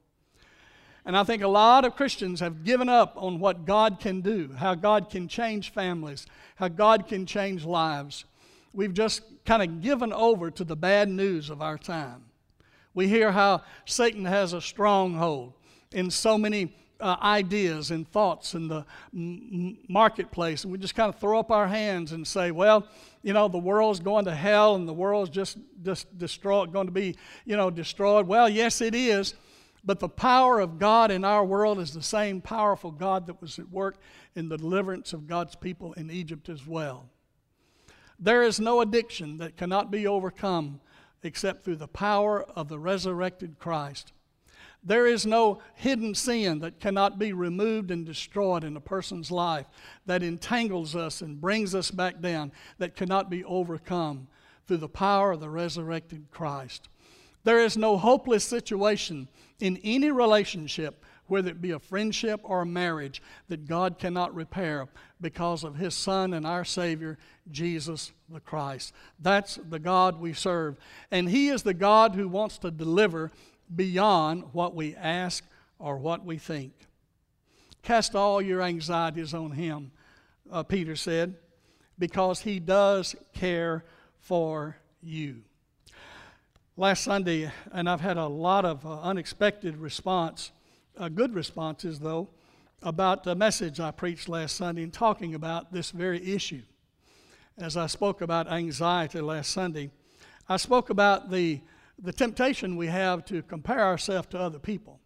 And 1.05 1.17
I 1.17 1.25
think 1.25 1.43
a 1.43 1.49
lot 1.49 1.87
of 1.87 1.97
Christians 1.97 2.41
have 2.41 2.65
given 2.65 2.89
up 2.89 3.15
on 3.17 3.41
what 3.41 3.65
God 3.65 3.99
can 3.99 4.21
do, 4.21 4.53
how 4.57 4.75
God 4.75 5.09
can 5.09 5.27
change 5.27 5.73
families, 5.73 6.27
how 6.57 6.69
God 6.69 7.09
can 7.09 7.25
change 7.25 7.65
lives 7.65 8.27
we've 8.73 8.95
just 8.95 9.23
kind 9.45 9.63
of 9.63 9.81
given 9.81 10.13
over 10.13 10.51
to 10.51 10.65
the 10.65 10.77
bad 10.77 11.09
news 11.09 11.51
of 11.51 11.63
our 11.63 11.79
time. 11.79 12.25
We 12.95 13.09
hear 13.09 13.33
how 13.33 13.63
Satan 13.85 14.25
has 14.25 14.53
a 14.53 14.61
stronghold 14.61 15.55
in 15.93 16.11
so 16.11 16.37
many 16.37 16.75
uh, 17.01 17.17
ideas 17.23 17.91
and 17.91 18.11
thoughts 18.11 18.55
in 18.55 18.69
the 18.69 18.85
m- 19.15 19.79
marketplace, 19.89 20.65
and 20.65 20.73
we 20.73 20.79
just 20.79 20.95
kind 20.95 21.13
of 21.13 21.21
throw 21.21 21.39
up 21.39 21.51
our 21.51 21.69
hands 21.69 22.13
and 22.13 22.27
say, 22.27 22.51
"Well, 22.51 22.87
you 23.23 23.33
know, 23.33 23.49
the 23.49 23.59
world's 23.59 24.01
going 24.01 24.25
to 24.25 24.35
hell, 24.35 24.75
and 24.75 24.89
the 24.89 24.93
world's 24.93 25.31
just 25.31 25.59
just 25.83 26.19
destroyed, 26.19 26.73
going 26.73 26.87
to 26.87 26.93
be, 26.93 27.17
you 27.45 27.57
know, 27.57 27.71
destroyed." 27.71 28.27
Well, 28.27 28.49
yes, 28.49 28.81
it 28.81 28.95
is, 28.95 29.35
but 29.85 30.01
the 30.01 30.09
power 30.09 30.59
of 30.59 30.79
God 30.79 31.11
in 31.11 31.25
our 31.25 31.45
world 31.45 31.79
is 31.79 31.93
the 31.93 32.03
same 32.03 32.41
powerful 32.41 32.91
God 32.91 33.27
that 33.27 33.41
was 33.41 33.59
at 33.59 33.71
work 33.71 33.99
in 34.35 34.49
the 34.49 34.59
deliverance 34.59 35.13
of 35.13 35.27
God's 35.27 35.55
people 35.55 35.93
in 35.93 36.11
Egypt 36.11 36.49
as 36.49 36.67
well. 36.67 37.09
There 38.19 38.43
is 38.43 38.59
no 38.59 38.81
addiction 38.81 39.39
that 39.39 39.57
cannot 39.57 39.91
be 39.91 40.07
overcome 40.07 40.81
except 41.23 41.65
through 41.65 41.77
the 41.77 41.89
power 41.89 42.43
of 42.43 42.69
the 42.69 42.79
resurrected 42.79 43.59
Christ. 43.59 44.13
There 44.83 45.07
is 45.07 45.27
no 45.27 45.61
hidden 45.75 46.15
sin 46.15 46.61
that 46.61 46.81
cannot 46.81 47.19
be 47.19 47.33
removed 47.33 47.91
and 47.91 48.07
destroyed 48.07 48.65
in 48.65 48.77
a 48.77 48.81
person's 48.81 49.31
life 49.31 49.67
that 50.07 50.23
entangles 50.23 50.95
us 50.95 51.21
and 51.21 51.41
brings 51.41 51.75
us 51.75 51.91
back 51.91 52.21
down, 52.21 52.53
that 52.79 52.97
cannot 52.97 53.29
be 53.29 53.45
overcome 53.45 54.29
through 54.67 54.77
the 54.77 54.89
power 54.89 55.33
of 55.33 55.41
the 55.41 55.51
resurrected 55.51 56.27
Christ. 56.31 56.89
There 57.45 57.61
is 57.61 57.77
no 57.77 57.97
hopeless 57.97 58.45
situation 58.45 59.29
in 59.61 59.81
any 59.83 60.11
relationship 60.11 61.05
whether 61.29 61.51
it 61.51 61.61
be 61.61 61.71
a 61.71 61.79
friendship 61.79 62.41
or 62.43 62.63
a 62.63 62.67
marriage, 62.67 63.23
that 63.49 63.67
God 63.69 63.99
cannot 63.99 64.35
repair 64.35 64.89
because 65.21 65.65
of 65.65 65.77
His 65.77 65.95
Son 65.95 66.33
and 66.33 66.47
our 66.47 66.65
Savior, 66.65 67.19
Jesus 67.51 68.13
the 68.29 68.41
Christ. 68.41 68.93
That's 69.21 69.57
the 69.57 69.79
God 69.79 70.21
we 70.21 70.33
serve. 70.33 70.77
And 71.11 71.29
He 71.29 71.49
is 71.49 71.63
the 71.63 71.75
God 71.75 72.15
who 72.15 72.29
wants 72.29 72.59
to 72.59 72.71
deliver 72.71 73.31
beyond 73.75 74.45
what 74.53 74.75
we 74.75 74.95
ask 74.97 75.45
or 75.79 75.97
what 75.97 76.25
we 76.25 76.39
think. 76.39 76.73
Cast 77.83 78.15
all 78.15 78.43
your 78.43 78.63
anxieties 78.63 79.35
on 79.35 79.53
Him, 79.53 79.93
uh, 80.51 80.63
Peter 80.63 80.97
said, 80.97 81.35
because 81.99 82.41
He 82.41 82.61
does 82.61 83.15
care 83.33 83.85
for 84.21 84.77
you. 85.03 85.43
Last 86.77 87.03
Sunday, 87.03 87.51
and 87.73 87.89
I've 87.89 88.01
had 88.01 88.19
a 88.19 88.27
lot 88.27 88.65
of 88.65 88.87
uh, 88.87 89.01
unexpected 89.01 89.77
response 89.77 90.53
uh, 90.99 91.09
good 91.09 91.35
responses, 91.35 92.01
though, 92.01 92.29
about 92.83 93.25
the 93.25 93.35
message 93.35 93.81
I 93.81 93.91
preached 93.91 94.29
last 94.29 94.57
Sunday 94.57 94.83
and 94.83 94.93
talking 94.93 95.35
about 95.35 95.73
this 95.73 95.91
very 95.91 96.35
issue. 96.35 96.63
As 97.57 97.77
I 97.77 97.87
spoke 97.87 98.21
about 98.21 98.51
anxiety 98.51 99.21
last 99.21 99.51
Sunday, 99.51 99.91
I 100.49 100.57
spoke 100.57 100.91
about 100.91 101.31
the, 101.31 101.61
the 101.99 102.13
temptation 102.13 102.77
we 102.77 102.87
have 102.89 103.25
to 103.27 103.43
compare 103.43 103.81
ourselves 103.81 104.29
to 104.29 104.39
other 104.39 104.59
people. 104.59 105.01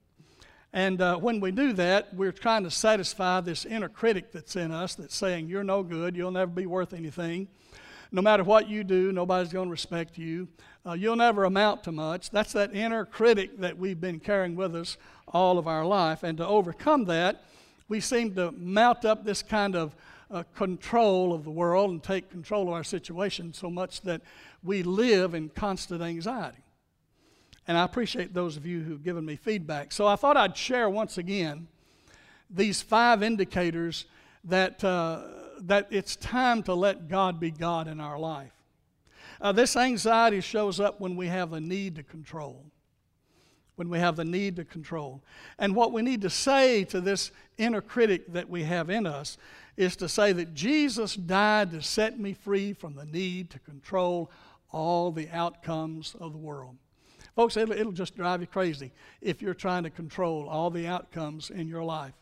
And 0.73 1.01
uh, 1.03 1.19
when 1.19 1.41
we 1.41 1.51
do 1.51 1.75
that, 1.75 2.15
we're 2.15 2.33
trying 2.33 2.65
to 2.65 2.71
satisfy 2.71 3.41
this 3.41 3.67
inner 3.67 3.91
critic 3.91 4.33
that's 4.33 4.57
in 4.57 4.71
us 4.73 4.95
that's 4.95 5.15
saying, 5.15 5.49
You're 5.49 5.65
no 5.65 5.83
good, 5.83 6.17
you'll 6.17 6.31
never 6.31 6.51
be 6.51 6.67
worth 6.67 6.95
anything. 6.95 7.49
No 8.15 8.21
matter 8.21 8.45
what 8.45 8.69
you 8.69 8.85
do, 8.85 9.11
nobody's 9.11 9.53
going 9.53 9.69
to 9.69 9.73
respect 9.73 10.19
you. 10.19 10.49
Uh, 10.85 10.93
you'll 10.93 11.17
never 11.17 11.45
amount 11.45 11.85
to 11.85 11.93
much. 11.93 12.31
That's 12.31 12.53
that 12.53 12.75
inner 12.75 13.07
critic 13.07 13.59
that 13.59 13.79
we've 13.79 14.01
been 14.01 14.21
carrying 14.21 14.55
with 14.55 14.77
us 14.77 14.99
all 15.33 15.59
of 15.59 15.67
our 15.67 15.85
life. 15.85 16.23
And 16.23 16.39
to 16.39 16.47
overcome 16.47 17.05
that, 17.07 17.45
we 17.89 18.01
seem 18.01 18.35
to 18.35 18.53
mount 18.53 19.05
up 19.05 19.25
this 19.25 19.43
kind 19.43 19.77
of 19.77 19.95
uh, 20.31 20.45
control 20.55 21.35
of 21.35 21.45
the 21.45 21.51
world 21.51 21.91
and 21.91 22.03
take 22.03 22.31
control 22.31 22.69
of 22.69 22.75
our 22.75 22.85
situation 22.85 23.53
so 23.53 23.69
much 23.69 24.01
that 24.03 24.23
we 24.63 24.83
live 24.83 25.35
in 25.35 25.49
constant 25.51 26.03
anxiety. 26.03 26.63
And 27.69 27.77
I 27.77 27.85
appreciate 27.85 28.35
those 28.35 28.57
of 28.57 28.67
you 28.67 28.81
who've 28.81 29.03
given 29.03 29.25
me 29.25 29.37
feedback. 29.37 29.93
So 29.93 30.07
I 30.07 30.17
thought 30.17 30.37
I'd 30.37 30.57
share 30.57 30.89
once 30.89 31.19
again 31.19 31.69
these 32.51 32.83
five 32.83 33.23
indicators 33.23 34.07
that, 34.45 34.83
uh, 34.83 35.23
that 35.61 35.87
it's 35.91 36.17
time 36.17 36.63
to 36.65 36.75
let 36.75 37.09
God 37.09 37.39
be 37.39 37.51
God 37.51 37.87
in 37.87 38.01
our 38.01 38.19
life. 38.19 38.53
Uh, 39.41 39.53
this 39.53 39.77
anxiety 39.77 40.41
shows 40.41 40.81
up 40.81 41.01
when 41.01 41.17
we 41.17 41.29
have 41.29 41.53
a 41.53 41.61
need 41.61 41.97
to 41.97 42.03
control. 42.03 42.65
When 43.77 43.89
we 43.89 43.99
have 43.99 44.17
the 44.17 44.25
need 44.25 44.57
to 44.57 44.65
control. 44.65 45.23
And 45.59 45.75
what 45.75 45.93
we 45.93 46.03
need 46.03 46.21
to 46.23 46.31
say 46.31 46.85
to 46.85 47.01
this 47.01 47.31
inner 47.57 47.81
critic 47.81 48.33
that 48.33 48.49
we 48.49 48.65
have 48.65 48.91
in 48.91 49.07
us 49.07 49.39
is 49.77 49.97
to 49.97 50.09
say 50.09 50.33
that 50.33 50.53
Jesus 50.53 51.15
died 51.15 51.71
to 51.71 51.81
set 51.81 52.21
me 52.21 52.35
free 52.35 52.75
from 52.75 52.95
the 52.95 53.07
need 53.07 53.49
to 53.51 53.59
control 53.59 54.31
all 54.71 55.11
the 55.11 55.29
outcomes 55.31 56.15
of 56.21 56.33
the 56.33 56.39
world. 56.39 56.77
Folks, 57.35 57.57
it'll, 57.57 57.75
it'll 57.75 57.93
just 57.93 58.15
drive 58.15 58.43
you 58.43 58.47
crazy 58.47 58.93
if 59.23 59.41
you're 59.41 59.55
trying 59.55 59.85
to 59.85 59.91
control 59.91 60.49
all 60.49 60.71
the 60.71 60.87
outcomes 60.87 61.49
in 61.49 61.67
your 61.67 61.83
life. 61.83 62.13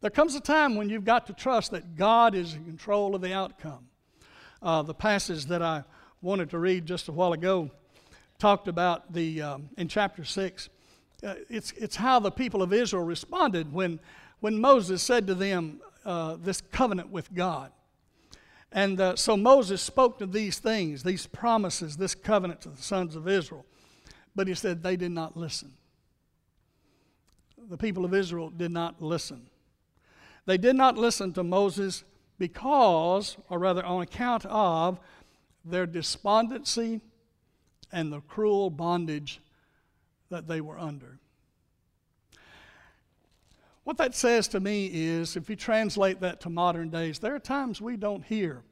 There 0.00 0.10
comes 0.10 0.36
a 0.36 0.40
time 0.40 0.76
when 0.76 0.88
you've 0.88 1.04
got 1.04 1.26
to 1.26 1.32
trust 1.32 1.72
that 1.72 1.96
God 1.96 2.34
is 2.34 2.54
in 2.54 2.64
control 2.64 3.14
of 3.14 3.20
the 3.20 3.32
outcome. 3.32 3.88
Uh, 4.62 4.82
the 4.82 4.94
passage 4.94 5.46
that 5.46 5.60
I 5.60 5.82
wanted 6.22 6.50
to 6.50 6.58
read 6.58 6.86
just 6.86 7.08
a 7.08 7.12
while 7.12 7.32
ago 7.32 7.70
talked 8.38 8.68
about 8.68 9.12
the 9.12 9.42
um, 9.42 9.70
in 9.76 9.88
chapter 9.88 10.24
six. 10.24 10.68
Uh, 11.24 11.34
it's 11.48 11.72
it's 11.72 11.96
how 11.96 12.18
the 12.18 12.30
people 12.30 12.62
of 12.62 12.72
Israel 12.72 13.04
responded 13.04 13.72
when 13.72 13.98
when 14.40 14.60
Moses 14.60 15.02
said 15.02 15.26
to 15.26 15.34
them 15.34 15.80
uh, 16.04 16.36
this 16.40 16.60
covenant 16.60 17.10
with 17.10 17.32
God. 17.34 17.72
And 18.72 19.00
uh, 19.00 19.16
so 19.16 19.36
Moses 19.36 19.80
spoke 19.80 20.18
to 20.18 20.26
these 20.26 20.58
things, 20.58 21.02
these 21.02 21.26
promises, 21.26 21.96
this 21.96 22.14
covenant 22.14 22.60
to 22.62 22.68
the 22.68 22.82
sons 22.82 23.14
of 23.14 23.28
Israel. 23.28 23.64
But 24.34 24.48
he 24.48 24.54
said 24.54 24.82
they 24.82 24.96
did 24.96 25.12
not 25.12 25.36
listen. 25.36 25.72
The 27.70 27.78
people 27.78 28.04
of 28.04 28.12
Israel 28.12 28.50
did 28.50 28.72
not 28.72 29.00
listen. 29.00 29.46
They 30.44 30.58
did 30.58 30.76
not 30.76 30.98
listen 30.98 31.32
to 31.34 31.44
Moses 31.44 32.04
because, 32.38 33.36
or 33.48 33.58
rather 33.58 33.84
on 33.84 34.02
account 34.02 34.44
of, 34.46 34.98
their 35.64 35.86
despondency 35.86 37.00
and 37.92 38.12
the 38.12 38.20
cruel 38.20 38.68
bondage 38.70 39.40
that 40.34 40.48
they 40.48 40.60
were 40.60 40.78
under. 40.78 41.20
What 43.84 43.98
that 43.98 44.14
says 44.14 44.48
to 44.48 44.60
me 44.60 44.90
is, 44.92 45.36
if 45.36 45.48
you 45.48 45.56
translate 45.56 46.20
that 46.20 46.40
to 46.40 46.50
modern 46.50 46.90
days, 46.90 47.20
there 47.20 47.34
are 47.34 47.40
times 47.40 47.80
we 47.80 47.96
don't 47.96 48.24
hear 48.24 48.62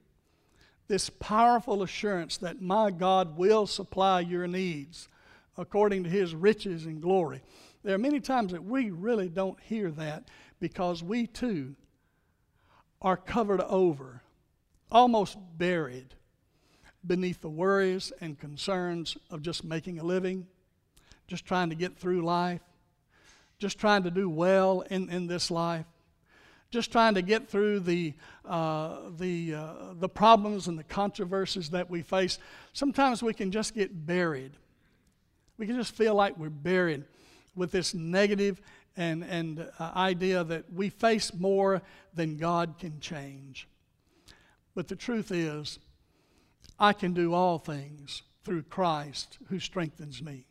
this 0.89 1.09
powerful 1.09 1.83
assurance 1.83 2.37
that 2.39 2.61
my 2.61 2.91
God 2.91 3.37
will 3.37 3.67
supply 3.67 4.21
your 4.21 4.49
needs 4.49 5.09
according 5.57 6.05
to 6.05 6.11
his 6.11 6.35
riches 6.35 6.87
and 6.87 7.01
glory. 7.01 7.43
There 7.85 7.95
are 7.95 7.99
many 7.99 8.21
times 8.21 8.53
that 8.53 8.65
we 8.65 8.91
really 8.91 9.29
don't 9.29 9.61
hear 9.61 9.91
that 9.93 10.29
because 10.61 11.03
we 11.03 11.27
too 11.27 11.77
are 13.01 13.17
covered 13.17 13.61
over, 13.61 14.23
almost 14.91 15.37
buried 15.57 16.15
beneath 17.07 17.41
the 17.41 17.51
worries 17.51 18.13
and 18.21 18.39
concerns 18.39 19.17
of 19.31 19.43
just 19.43 19.63
making 19.63 19.99
a 19.99 20.05
living, 20.05 20.47
just 21.33 21.47
trying 21.47 21.71
to 21.71 21.75
get 21.75 21.97
through 21.97 22.21
life, 22.21 22.61
just 23.59 23.79
trying 23.79 24.03
to 24.03 24.11
do 24.11 24.29
well 24.29 24.83
in, 24.91 25.09
in 25.09 25.27
this 25.27 25.51
life, 25.51 25.87
just 26.71 26.93
trying 26.93 27.15
to 27.15 27.23
get 27.23 27.49
through 27.49 27.81
the, 27.81 28.13
uh, 28.45 28.99
the, 29.17 29.55
uh, 29.55 29.73
the 29.95 30.11
problems 30.11 30.69
and 30.69 30.79
the 30.79 30.85
controversies 30.85 31.71
that 31.71 31.89
we 31.89 32.03
face. 32.03 32.39
Sometimes 32.75 33.23
we 33.23 33.33
can 33.33 33.51
just 33.51 33.75
get 33.75 34.05
buried. 34.07 34.53
We 35.57 35.67
can 35.67 35.75
just 35.75 35.95
feel 35.95 36.15
like 36.15 36.37
we're 36.37 36.51
buried 36.51 37.05
with 37.57 37.73
this 37.73 37.95
negative 37.95 38.61
and, 38.95 39.25
and 39.25 39.67
uh, 39.79 39.91
idea 39.97 40.45
that 40.45 40.71
we 40.71 40.91
face 40.91 41.33
more 41.33 41.81
than 42.13 42.37
God 42.37 42.75
can 42.79 43.01
change. 43.01 43.67
But 44.75 44.89
the 44.89 44.97
truth 44.97 45.33
is, 45.33 45.79
I 46.79 46.93
can 46.93 47.15
do 47.15 47.33
all 47.33 47.57
things 47.57 48.21
through 48.45 48.65
Christ 48.65 49.39
who 49.49 49.59
strengthens 49.59 50.21
me. 50.21 50.45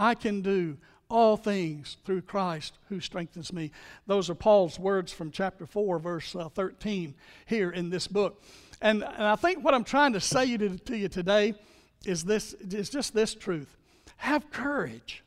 I 0.00 0.14
can 0.14 0.40
do 0.40 0.78
all 1.08 1.36
things 1.36 1.96
through 2.04 2.22
Christ 2.22 2.78
who 2.88 3.00
strengthens 3.00 3.52
me. 3.52 3.70
Those 4.06 4.30
are 4.30 4.34
Paul's 4.34 4.78
words 4.78 5.12
from 5.12 5.30
chapter 5.30 5.66
4, 5.66 5.98
verse 5.98 6.34
uh, 6.34 6.48
13, 6.48 7.14
here 7.46 7.70
in 7.70 7.90
this 7.90 8.06
book. 8.06 8.42
And, 8.80 9.02
and 9.02 9.22
I 9.22 9.36
think 9.36 9.64
what 9.64 9.74
I'm 9.74 9.84
trying 9.84 10.14
to 10.14 10.20
say 10.20 10.56
to, 10.56 10.78
to 10.78 10.96
you 10.96 11.08
today 11.08 11.54
is 12.04 12.24
this 12.24 12.54
is 12.54 12.88
just 12.88 13.12
this 13.12 13.34
truth. 13.34 13.76
Have 14.16 14.50
courage 14.50 15.22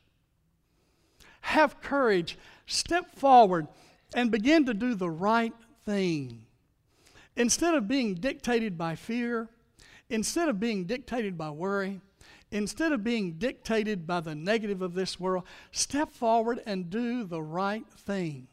have 1.44 1.82
courage, 1.82 2.38
step 2.68 3.16
forward, 3.16 3.68
and 4.16 4.32
begin 4.32 4.66
to 4.66 4.74
do 4.74 4.96
the 4.96 5.10
right 5.10 5.54
thing. 5.86 6.42
Instead 7.36 7.76
of 7.76 7.88
being 7.88 8.16
dictated 8.16 8.78
by 8.78 8.96
fear, 8.96 9.50
instead 10.10 10.48
of 10.48 10.60
being 10.60 10.86
dictated 10.86 11.38
by 11.38 11.50
worry, 11.50 12.00
instead 12.54 12.92
of 12.92 13.04
being 13.04 13.34
dictated 13.34 14.08
by 14.08 14.22
the 14.22 14.36
negative 14.36 14.82
of 14.82 14.94
this 14.94 15.20
world, 15.20 15.44
step 15.72 16.14
forward 16.14 16.62
and 16.66 16.90
do 16.90 17.24
the 17.24 17.42
right 17.42 17.86
thing. 17.90 18.48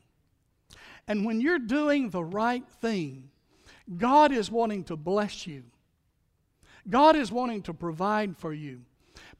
And 1.07 1.25
when 1.25 1.41
you're 1.41 1.59
doing 1.59 2.11
the 2.11 2.25
right 2.25 2.67
thing, 2.81 3.31
God 3.97 4.33
is 4.33 4.51
wanting 4.51 4.85
to 4.85 4.97
bless 4.97 5.47
you. 5.47 5.65
God 6.89 7.15
is 7.15 7.31
wanting 7.31 7.63
to 7.63 7.75
provide 7.75 8.37
for 8.37 8.53
you 8.53 8.81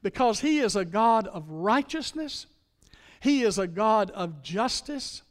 because 0.03 0.39
He 0.39 0.59
is 0.59 0.75
a 0.75 0.85
God 0.85 1.27
of 1.27 1.49
righteousness 1.49 2.45
he 3.21 3.43
is 3.43 3.59
a 3.59 3.67
God 3.67 4.09
of 4.11 4.41
justice. 4.41 5.21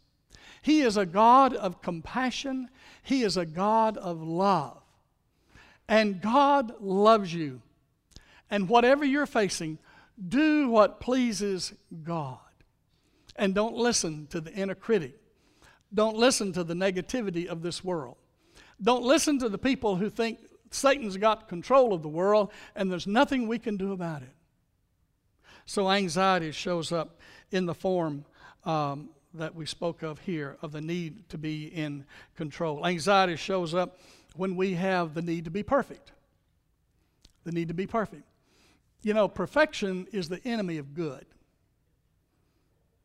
He 0.62 0.82
is 0.82 0.96
a 0.96 1.04
God 1.04 1.54
of 1.54 1.82
compassion. 1.82 2.68
He 3.02 3.24
is 3.24 3.36
a 3.36 3.44
God 3.44 3.98
of 3.98 4.22
love. 4.22 4.80
And 5.88 6.20
God 6.20 6.80
loves 6.80 7.34
you. 7.34 7.60
And 8.50 8.68
whatever 8.68 9.04
you're 9.04 9.26
facing, 9.26 9.78
do 10.28 10.68
what 10.68 11.00
pleases 11.00 11.72
God. 12.02 12.38
And 13.36 13.54
don't 13.54 13.76
listen 13.76 14.26
to 14.28 14.40
the 14.40 14.52
inner 14.52 14.74
critic. 14.74 15.16
Don't 15.92 16.16
listen 16.16 16.52
to 16.52 16.64
the 16.64 16.74
negativity 16.74 17.46
of 17.46 17.62
this 17.62 17.82
world. 17.82 18.16
Don't 18.82 19.02
listen 19.02 19.38
to 19.40 19.48
the 19.48 19.58
people 19.58 19.96
who 19.96 20.10
think 20.10 20.38
Satan's 20.70 21.16
got 21.16 21.48
control 21.48 21.92
of 21.92 22.02
the 22.02 22.08
world 22.08 22.52
and 22.74 22.90
there's 22.90 23.06
nothing 23.06 23.48
we 23.48 23.58
can 23.58 23.76
do 23.76 23.92
about 23.92 24.22
it. 24.22 24.34
So 25.66 25.90
anxiety 25.90 26.52
shows 26.52 26.92
up 26.92 27.18
in 27.50 27.66
the 27.66 27.74
form 27.74 28.24
um, 28.64 29.10
that 29.34 29.54
we 29.54 29.66
spoke 29.66 30.02
of 30.02 30.18
here 30.20 30.56
of 30.62 30.72
the 30.72 30.80
need 30.80 31.28
to 31.28 31.38
be 31.38 31.66
in 31.66 32.04
control. 32.36 32.86
Anxiety 32.86 33.36
shows 33.36 33.74
up 33.74 33.98
when 34.36 34.56
we 34.56 34.74
have 34.74 35.14
the 35.14 35.22
need 35.22 35.44
to 35.44 35.50
be 35.50 35.62
perfect. 35.62 36.12
The 37.44 37.52
need 37.52 37.68
to 37.68 37.74
be 37.74 37.86
perfect. 37.86 38.24
You 39.02 39.14
know, 39.14 39.28
perfection 39.28 40.06
is 40.12 40.28
the 40.28 40.44
enemy 40.44 40.78
of 40.78 40.94
good. 40.94 41.24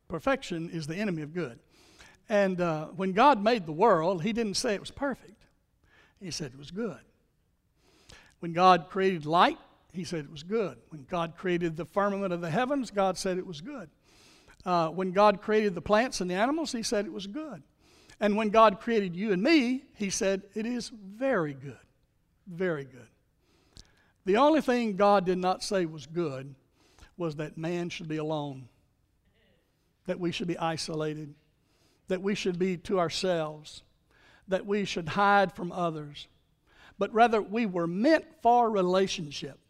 Perfection 0.08 0.70
is 0.70 0.86
the 0.86 0.96
enemy 0.96 1.22
of 1.22 1.32
good. 1.32 1.58
And 2.28 2.60
uh, 2.60 2.86
when 2.88 3.12
God 3.12 3.42
made 3.42 3.66
the 3.66 3.72
world, 3.72 4.22
He 4.22 4.32
didn't 4.32 4.54
say 4.54 4.74
it 4.74 4.80
was 4.80 4.90
perfect, 4.90 5.44
He 6.20 6.30
said 6.30 6.52
it 6.52 6.58
was 6.58 6.70
good. 6.70 6.98
When 8.40 8.52
God 8.52 8.88
created 8.90 9.26
light, 9.26 9.58
He 9.92 10.04
said 10.04 10.24
it 10.24 10.30
was 10.30 10.42
good. 10.42 10.76
When 10.90 11.06
God 11.08 11.34
created 11.36 11.76
the 11.76 11.86
firmament 11.86 12.32
of 12.32 12.40
the 12.40 12.50
heavens, 12.50 12.90
God 12.90 13.16
said 13.16 13.38
it 13.38 13.46
was 13.46 13.60
good. 13.60 13.88
Uh, 14.64 14.88
when 14.88 15.12
God 15.12 15.40
created 15.40 15.74
the 15.74 15.80
plants 15.80 16.20
and 16.20 16.30
the 16.30 16.34
animals, 16.34 16.72
He 16.72 16.82
said 16.82 17.06
it 17.06 17.12
was 17.12 17.26
good. 17.26 17.62
And 18.20 18.36
when 18.36 18.48
God 18.50 18.80
created 18.80 19.14
you 19.16 19.32
and 19.32 19.42
me, 19.42 19.84
He 19.94 20.10
said 20.10 20.42
it 20.54 20.66
is 20.66 20.90
very 20.90 21.54
good. 21.54 21.78
Very 22.46 22.84
good. 22.84 23.08
The 24.26 24.36
only 24.36 24.60
thing 24.60 24.96
God 24.96 25.24
did 25.24 25.38
not 25.38 25.62
say 25.62 25.86
was 25.86 26.04
good 26.04 26.52
was 27.16 27.36
that 27.36 27.56
man 27.56 27.88
should 27.88 28.08
be 28.08 28.16
alone, 28.16 28.68
that 30.06 30.18
we 30.18 30.32
should 30.32 30.48
be 30.48 30.58
isolated, 30.58 31.32
that 32.08 32.20
we 32.20 32.34
should 32.34 32.58
be 32.58 32.76
to 32.78 32.98
ourselves, 32.98 33.82
that 34.48 34.66
we 34.66 34.84
should 34.84 35.10
hide 35.10 35.52
from 35.52 35.70
others. 35.70 36.26
But 36.98 37.14
rather, 37.14 37.40
we 37.40 37.66
were 37.66 37.86
meant 37.86 38.24
for 38.42 38.68
relationship. 38.68 39.60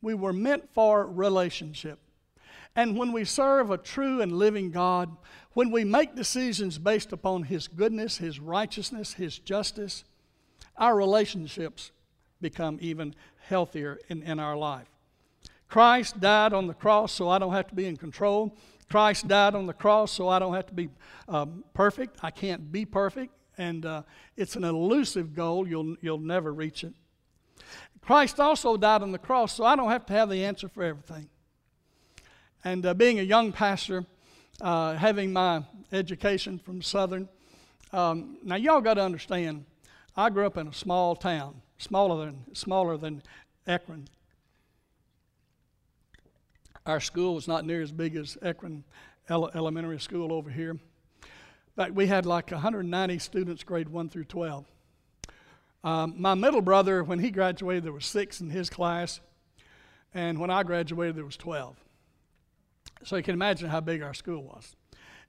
We 0.00 0.14
were 0.14 0.32
meant 0.32 0.72
for 0.72 1.04
relationship. 1.04 1.98
And 2.76 2.96
when 2.96 3.10
we 3.10 3.24
serve 3.24 3.72
a 3.72 3.78
true 3.78 4.20
and 4.20 4.38
living 4.38 4.70
God, 4.70 5.16
when 5.52 5.72
we 5.72 5.82
make 5.82 6.14
decisions 6.14 6.78
based 6.78 7.12
upon 7.12 7.44
His 7.44 7.66
goodness, 7.66 8.18
His 8.18 8.38
righteousness, 8.38 9.14
His 9.14 9.36
justice, 9.36 10.04
our 10.76 10.94
relationships 10.94 11.90
become 12.40 12.78
even 12.80 13.14
healthier 13.48 13.98
in, 14.08 14.22
in 14.22 14.38
our 14.38 14.56
life. 14.56 14.88
Christ 15.68 16.20
died 16.20 16.52
on 16.52 16.66
the 16.66 16.74
cross 16.74 17.12
so 17.12 17.28
I 17.28 17.38
don't 17.38 17.52
have 17.52 17.68
to 17.68 17.74
be 17.74 17.86
in 17.86 17.96
control. 17.96 18.56
Christ 18.88 19.26
died 19.26 19.54
on 19.54 19.66
the 19.66 19.72
cross 19.72 20.12
so 20.12 20.28
I 20.28 20.38
don't 20.38 20.54
have 20.54 20.66
to 20.66 20.74
be 20.74 20.88
um, 21.28 21.64
perfect. 21.74 22.18
I 22.22 22.30
can't 22.30 22.70
be 22.70 22.84
perfect, 22.84 23.32
and 23.58 23.84
uh, 23.84 24.02
it's 24.36 24.54
an 24.54 24.64
elusive 24.64 25.34
goal. 25.34 25.66
You'll, 25.66 25.96
you'll 26.00 26.18
never 26.18 26.54
reach 26.54 26.84
it. 26.84 26.92
Christ 28.00 28.38
also 28.38 28.76
died 28.76 29.02
on 29.02 29.10
the 29.10 29.18
cross 29.18 29.54
so 29.54 29.64
I 29.64 29.74
don't 29.74 29.90
have 29.90 30.06
to 30.06 30.12
have 30.12 30.30
the 30.30 30.44
answer 30.44 30.68
for 30.68 30.84
everything. 30.84 31.28
And 32.62 32.86
uh, 32.86 32.94
being 32.94 33.18
a 33.18 33.22
young 33.22 33.50
pastor, 33.50 34.06
uh, 34.60 34.94
having 34.94 35.32
my 35.32 35.64
education 35.92 36.58
from 36.58 36.82
Southern. 36.82 37.28
Um, 37.92 38.38
now, 38.42 38.56
y'all 38.56 38.80
got 38.80 38.94
to 38.94 39.02
understand, 39.02 39.64
I 40.16 40.30
grew 40.30 40.46
up 40.46 40.56
in 40.56 40.68
a 40.68 40.72
small 40.72 41.16
town, 41.16 41.60
smaller 41.78 42.26
than, 42.26 42.54
smaller 42.54 42.96
than 42.96 43.22
Ekron. 43.66 44.08
Our 46.84 47.00
school 47.00 47.34
was 47.34 47.48
not 47.48 47.64
near 47.64 47.82
as 47.82 47.90
big 47.90 48.16
as 48.16 48.38
Ekron 48.42 48.84
Ele- 49.28 49.50
Elementary 49.54 49.98
School 49.98 50.32
over 50.32 50.50
here. 50.50 50.78
Fact, 51.76 51.92
we 51.92 52.06
had 52.06 52.24
like 52.24 52.50
190 52.50 53.18
students, 53.18 53.62
grade 53.62 53.88
1 53.88 54.08
through 54.08 54.24
12. 54.24 54.64
Um, 55.84 56.14
my 56.16 56.34
middle 56.34 56.62
brother, 56.62 57.04
when 57.04 57.18
he 57.18 57.30
graduated, 57.30 57.84
there 57.84 57.92
were 57.92 58.00
six 58.00 58.40
in 58.40 58.48
his 58.48 58.70
class, 58.70 59.20
and 60.14 60.38
when 60.40 60.48
I 60.48 60.62
graduated, 60.62 61.16
there 61.16 61.24
was 61.24 61.36
12. 61.36 61.76
So 63.04 63.16
you 63.16 63.22
can 63.22 63.34
imagine 63.34 63.68
how 63.68 63.80
big 63.80 64.02
our 64.02 64.14
school 64.14 64.42
was. 64.42 64.74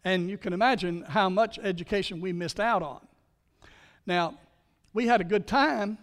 And 0.05 0.29
you 0.29 0.37
can 0.37 0.53
imagine 0.53 1.01
how 1.01 1.27
much 1.27 1.59
education 1.59 2.21
we 2.21 2.31
missed 2.31 2.61
out 2.61 2.81
on. 2.81 3.05
Now, 4.05 4.35
we 4.93 5.05
had 5.05 5.19
a 5.19 5.25
good 5.25 5.47
time, 5.47 5.97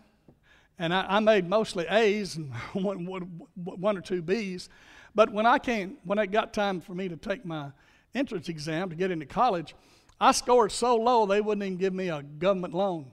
and 0.79 0.93
I, 0.93 1.07
I 1.09 1.21
made 1.21 1.49
mostly 1.49 1.87
A's 1.89 2.37
and 2.37 2.53
one, 2.73 3.07
one, 3.07 3.41
one 3.55 3.97
or 3.97 4.01
two 4.01 4.23
B's. 4.23 4.69
But 5.15 5.33
when 5.33 5.47
I 5.47 5.59
came, 5.59 5.99
when 6.05 6.19
it 6.19 6.29
got 6.29 6.53
time 6.53 6.81
for 6.81 6.95
me 6.95 7.09
to 7.09 7.17
take 7.17 7.45
my 7.45 7.71
entrance 8.15 8.49
exam 8.49 8.91
to 8.91 8.97
get 8.97 9.11
into 9.11 9.27
college, 9.27 9.75
I 10.21 10.33
scored 10.33 10.73
so 10.73 10.97
low 10.97 11.27
they 11.27 11.41
wouldn't 11.41 11.65
even 11.65 11.79
give 11.79 11.93
me 11.93 12.09
a 12.09 12.23
government 12.23 12.75
loan. 12.75 13.07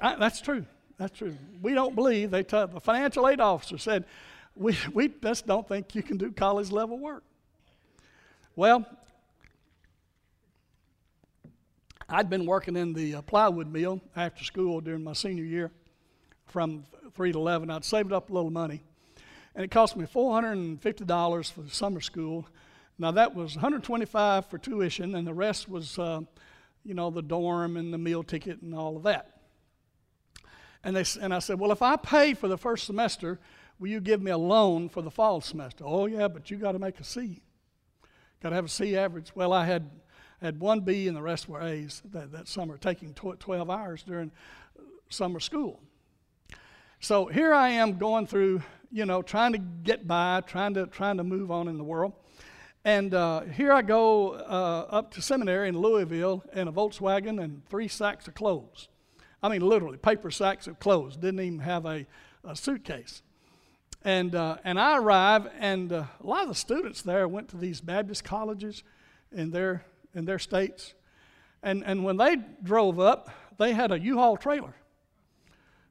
I, 0.00 0.16
that's 0.16 0.40
true. 0.40 0.66
That's 0.98 1.16
true. 1.16 1.36
We 1.62 1.74
don't 1.74 1.94
believe 1.94 2.30
they. 2.30 2.42
T- 2.42 2.66
the 2.72 2.80
financial 2.80 3.28
aid 3.28 3.40
officer 3.40 3.78
said, 3.78 4.04
"We 4.54 4.76
we 4.92 5.08
just 5.08 5.46
don't 5.46 5.66
think 5.66 5.94
you 5.94 6.02
can 6.02 6.16
do 6.16 6.30
college 6.30 6.70
level 6.70 6.98
work." 6.98 7.24
Well, 8.56 8.86
I'd 12.08 12.30
been 12.30 12.46
working 12.46 12.76
in 12.76 12.92
the 12.92 13.16
uh, 13.16 13.22
plywood 13.22 13.72
mill 13.72 14.00
after 14.14 14.44
school 14.44 14.80
during 14.80 15.02
my 15.02 15.14
senior 15.14 15.44
year, 15.44 15.72
from 16.54 16.84
three 17.16 17.32
to 17.32 17.38
eleven. 17.38 17.68
I'd 17.68 17.84
saved 17.84 18.12
up 18.12 18.30
a 18.30 18.32
little 18.32 18.48
money, 18.48 18.80
and 19.56 19.64
it 19.64 19.72
cost 19.72 19.96
me 19.96 20.06
four 20.06 20.32
hundred 20.32 20.52
and 20.52 20.80
fifty 20.80 21.04
dollars 21.04 21.50
for 21.50 21.62
the 21.62 21.70
summer 21.70 22.00
school. 22.00 22.46
Now 22.96 23.10
that 23.10 23.34
was 23.34 23.56
one 23.56 23.60
hundred 23.60 23.82
twenty-five 23.82 24.46
for 24.46 24.56
tuition, 24.56 25.16
and 25.16 25.26
the 25.26 25.34
rest 25.34 25.68
was, 25.68 25.98
uh, 25.98 26.20
you 26.84 26.94
know, 26.94 27.10
the 27.10 27.22
dorm 27.22 27.76
and 27.76 27.92
the 27.92 27.98
meal 27.98 28.22
ticket 28.22 28.62
and 28.62 28.72
all 28.72 28.96
of 28.96 29.02
that. 29.02 29.40
And, 30.84 30.94
they, 30.94 31.04
and 31.20 31.34
I 31.34 31.40
said, 31.40 31.58
Well, 31.58 31.72
if 31.72 31.82
I 31.82 31.96
pay 31.96 32.34
for 32.34 32.46
the 32.46 32.56
first 32.56 32.86
semester, 32.86 33.40
will 33.80 33.88
you 33.88 34.00
give 34.00 34.22
me 34.22 34.30
a 34.30 34.38
loan 34.38 34.88
for 34.88 35.02
the 35.02 35.10
fall 35.10 35.40
semester? 35.40 35.82
Oh, 35.84 36.06
yeah, 36.06 36.28
but 36.28 36.52
you 36.52 36.56
got 36.56 36.72
to 36.72 36.78
make 36.78 37.00
a 37.00 37.04
C. 37.04 37.42
Got 38.40 38.50
to 38.50 38.54
have 38.54 38.66
a 38.66 38.68
C 38.68 38.96
average. 38.96 39.32
Well, 39.34 39.52
I 39.52 39.64
had, 39.64 39.90
had 40.40 40.60
one 40.60 40.82
B 40.82 41.08
and 41.08 41.16
the 41.16 41.22
rest 41.22 41.48
were 41.48 41.60
A's 41.60 42.00
that, 42.12 42.30
that 42.30 42.46
summer, 42.46 42.78
taking 42.78 43.12
12 43.12 43.68
hours 43.68 44.04
during 44.04 44.30
summer 45.08 45.40
school. 45.40 45.80
So 47.04 47.26
here 47.26 47.52
I 47.52 47.68
am 47.68 47.98
going 47.98 48.26
through, 48.26 48.62
you 48.90 49.04
know, 49.04 49.20
trying 49.20 49.52
to 49.52 49.58
get 49.58 50.08
by, 50.08 50.40
trying 50.46 50.72
to, 50.72 50.86
trying 50.86 51.18
to 51.18 51.22
move 51.22 51.50
on 51.50 51.68
in 51.68 51.76
the 51.76 51.84
world. 51.84 52.14
And 52.82 53.12
uh, 53.12 53.42
here 53.42 53.74
I 53.74 53.82
go 53.82 54.32
uh, 54.32 54.86
up 54.88 55.10
to 55.10 55.20
seminary 55.20 55.68
in 55.68 55.76
Louisville 55.76 56.42
in 56.54 56.66
a 56.66 56.72
Volkswagen 56.72 57.44
and 57.44 57.62
three 57.68 57.88
sacks 57.88 58.26
of 58.26 58.32
clothes. 58.32 58.88
I 59.42 59.50
mean, 59.50 59.60
literally, 59.60 59.98
paper 59.98 60.30
sacks 60.30 60.66
of 60.66 60.80
clothes. 60.80 61.18
Didn't 61.18 61.40
even 61.40 61.58
have 61.58 61.84
a, 61.84 62.06
a 62.42 62.56
suitcase. 62.56 63.20
And, 64.02 64.34
uh, 64.34 64.56
and 64.64 64.80
I 64.80 64.96
arrive, 64.96 65.46
and 65.58 65.92
uh, 65.92 66.04
a 66.22 66.26
lot 66.26 66.44
of 66.44 66.48
the 66.48 66.54
students 66.54 67.02
there 67.02 67.28
went 67.28 67.50
to 67.50 67.58
these 67.58 67.82
Baptist 67.82 68.24
colleges 68.24 68.82
in 69.30 69.50
their, 69.50 69.84
in 70.14 70.24
their 70.24 70.38
states. 70.38 70.94
And, 71.62 71.84
and 71.84 72.02
when 72.02 72.16
they 72.16 72.36
drove 72.62 72.98
up, 72.98 73.28
they 73.58 73.74
had 73.74 73.92
a 73.92 74.00
U-Haul 74.00 74.38
trailer, 74.38 74.74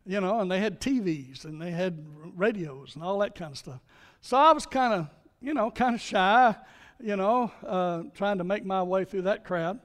you 0.05 0.19
know, 0.19 0.39
and 0.39 0.51
they 0.51 0.59
had 0.59 0.81
TVs 0.81 1.45
and 1.45 1.61
they 1.61 1.71
had 1.71 2.05
radios 2.35 2.95
and 2.95 3.03
all 3.03 3.19
that 3.19 3.35
kind 3.35 3.51
of 3.51 3.57
stuff. 3.57 3.79
So 4.21 4.37
I 4.37 4.51
was 4.51 4.65
kind 4.65 4.93
of, 4.93 5.07
you 5.41 5.53
know, 5.53 5.71
kind 5.71 5.95
of 5.95 6.01
shy, 6.01 6.55
you 7.01 7.15
know, 7.15 7.51
uh, 7.65 8.03
trying 8.13 8.37
to 8.37 8.43
make 8.43 8.65
my 8.65 8.83
way 8.83 9.05
through 9.05 9.23
that 9.23 9.43
crowd. 9.43 9.79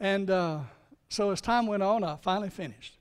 And 0.00 0.30
uh, 0.30 0.60
so 1.08 1.30
as 1.30 1.40
time 1.40 1.66
went 1.66 1.82
on, 1.82 2.04
I 2.04 2.16
finally 2.16 2.50
finished. 2.50 2.98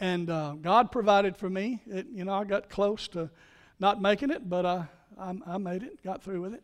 And 0.00 0.28
uh, 0.28 0.54
God 0.60 0.90
provided 0.90 1.36
for 1.36 1.48
me. 1.48 1.80
It, 1.86 2.06
you 2.12 2.24
know, 2.24 2.34
I 2.34 2.44
got 2.44 2.68
close 2.68 3.08
to 3.08 3.30
not 3.78 4.00
making 4.00 4.30
it, 4.30 4.48
but 4.48 4.66
I, 4.66 4.86
I, 5.18 5.34
I 5.46 5.58
made 5.58 5.82
it, 5.82 6.02
got 6.02 6.22
through 6.22 6.42
with 6.42 6.54
it. 6.54 6.62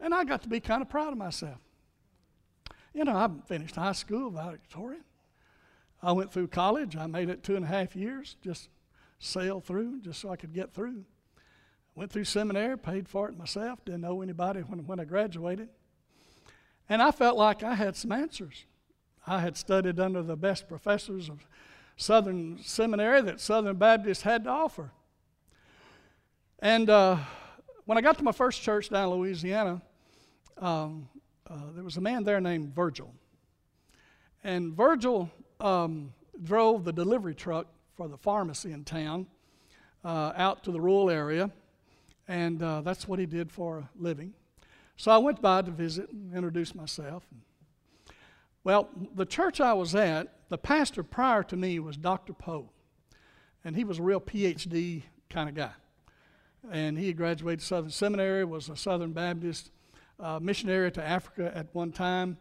And 0.00 0.14
I 0.14 0.24
got 0.24 0.42
to 0.42 0.48
be 0.48 0.60
kind 0.60 0.82
of 0.82 0.88
proud 0.88 1.12
of 1.12 1.18
myself. 1.18 1.58
You 2.94 3.04
know, 3.04 3.14
I 3.14 3.28
finished 3.46 3.74
high 3.74 3.92
school 3.92 4.30
valedictorian. 4.30 5.04
I 6.02 6.12
went 6.12 6.32
through 6.32 6.48
college. 6.48 6.96
I 6.96 7.06
made 7.06 7.28
it 7.28 7.42
two 7.42 7.54
and 7.54 7.64
a 7.64 7.68
half 7.68 7.94
years, 7.94 8.36
just 8.42 8.68
sailed 9.18 9.64
through, 9.64 10.00
just 10.00 10.20
so 10.20 10.30
I 10.30 10.36
could 10.36 10.52
get 10.52 10.72
through. 10.72 11.04
Went 11.94 12.10
through 12.10 12.24
seminary, 12.24 12.76
paid 12.76 13.08
for 13.08 13.28
it 13.28 13.38
myself, 13.38 13.84
didn't 13.84 14.00
know 14.00 14.22
anybody 14.22 14.60
when, 14.60 14.86
when 14.86 14.98
I 14.98 15.04
graduated. 15.04 15.68
And 16.88 17.02
I 17.02 17.10
felt 17.10 17.36
like 17.36 17.62
I 17.62 17.74
had 17.74 17.96
some 17.96 18.10
answers. 18.12 18.64
I 19.26 19.40
had 19.40 19.56
studied 19.56 20.00
under 20.00 20.22
the 20.22 20.36
best 20.36 20.68
professors 20.68 21.28
of 21.28 21.46
Southern 21.96 22.58
Seminary 22.62 23.20
that 23.22 23.40
Southern 23.40 23.76
Baptists 23.76 24.22
had 24.22 24.44
to 24.44 24.50
offer. 24.50 24.90
And 26.58 26.90
uh, 26.90 27.18
when 27.84 27.98
I 27.98 28.00
got 28.00 28.18
to 28.18 28.24
my 28.24 28.32
first 28.32 28.62
church 28.62 28.88
down 28.88 29.12
in 29.12 29.18
Louisiana, 29.18 29.82
um, 30.58 31.08
uh, 31.48 31.70
there 31.74 31.84
was 31.84 31.96
a 31.96 32.00
man 32.00 32.24
there 32.24 32.40
named 32.40 32.74
Virgil. 32.74 33.14
And 34.42 34.72
Virgil 34.72 35.30
um, 35.62 36.12
drove 36.42 36.84
the 36.84 36.92
delivery 36.92 37.34
truck 37.34 37.66
for 37.94 38.08
the 38.08 38.16
pharmacy 38.16 38.72
in 38.72 38.84
town 38.84 39.26
uh, 40.04 40.32
out 40.36 40.64
to 40.64 40.72
the 40.72 40.80
rural 40.80 41.08
area, 41.08 41.50
and 42.26 42.62
uh, 42.62 42.80
that's 42.80 43.06
what 43.06 43.18
he 43.18 43.26
did 43.26 43.50
for 43.50 43.78
a 43.78 43.88
living. 43.96 44.34
So 44.96 45.10
I 45.10 45.18
went 45.18 45.40
by 45.40 45.62
to 45.62 45.70
visit 45.70 46.10
and 46.10 46.34
introduce 46.34 46.74
myself. 46.74 47.24
Well, 48.64 48.88
the 49.14 49.26
church 49.26 49.60
I 49.60 49.72
was 49.72 49.94
at, 49.94 50.28
the 50.48 50.58
pastor 50.58 51.02
prior 51.02 51.42
to 51.44 51.56
me 51.56 51.78
was 51.78 51.96
Dr. 51.96 52.32
Poe, 52.32 52.70
and 53.64 53.76
he 53.76 53.84
was 53.84 53.98
a 53.98 54.02
real 54.02 54.20
PhD 54.20 55.02
kind 55.30 55.48
of 55.48 55.54
guy. 55.54 55.72
And 56.70 56.96
he 56.96 57.12
graduated 57.12 57.62
Southern 57.62 57.90
Seminary, 57.90 58.44
was 58.44 58.68
a 58.68 58.76
Southern 58.76 59.12
Baptist 59.12 59.70
uh, 60.20 60.38
missionary 60.40 60.92
to 60.92 61.02
Africa 61.02 61.50
at 61.54 61.74
one 61.74 61.90
time. 61.90 62.36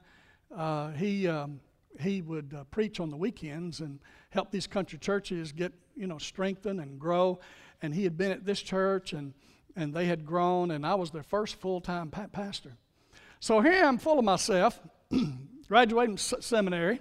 Uh, 0.55 0.91
he 0.91 1.27
um, 1.27 1.59
he 2.01 2.21
would 2.21 2.53
uh, 2.57 2.63
preach 2.65 2.99
on 2.99 3.09
the 3.09 3.17
weekends 3.17 3.79
and 3.79 3.99
help 4.29 4.51
these 4.51 4.67
country 4.67 4.99
churches 4.99 5.51
get 5.51 5.73
you 5.95 6.07
know 6.07 6.17
strengthen 6.17 6.79
and 6.79 6.99
grow. 6.99 7.39
And 7.81 7.93
he 7.93 8.03
had 8.03 8.17
been 8.17 8.31
at 8.31 8.45
this 8.45 8.61
church 8.61 9.13
and 9.13 9.33
and 9.75 9.93
they 9.93 10.05
had 10.05 10.25
grown, 10.25 10.71
and 10.71 10.85
I 10.85 10.95
was 10.95 11.11
their 11.11 11.23
first 11.23 11.55
full 11.55 11.81
time 11.81 12.09
pa- 12.09 12.27
pastor. 12.27 12.73
So 13.39 13.61
here 13.61 13.83
I'm 13.83 13.97
full 13.97 14.19
of 14.19 14.25
myself. 14.25 14.79
graduating 15.71 16.17
seminary, 16.17 16.99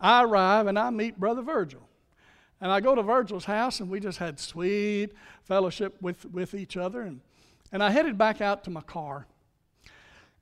I 0.00 0.24
arrive 0.24 0.66
and 0.66 0.78
I 0.78 0.88
meet 0.88 1.20
Brother 1.20 1.42
Virgil. 1.42 1.82
And 2.58 2.72
I 2.72 2.80
go 2.80 2.94
to 2.94 3.02
Virgil's 3.02 3.44
house 3.44 3.80
and 3.80 3.90
we 3.90 4.00
just 4.00 4.16
had 4.16 4.40
sweet 4.40 5.10
fellowship 5.42 5.94
with, 6.00 6.24
with 6.24 6.54
each 6.54 6.78
other. 6.78 7.02
And, 7.02 7.20
and 7.70 7.82
I 7.82 7.90
headed 7.90 8.16
back 8.16 8.40
out 8.40 8.64
to 8.64 8.70
my 8.70 8.80
car. 8.80 9.26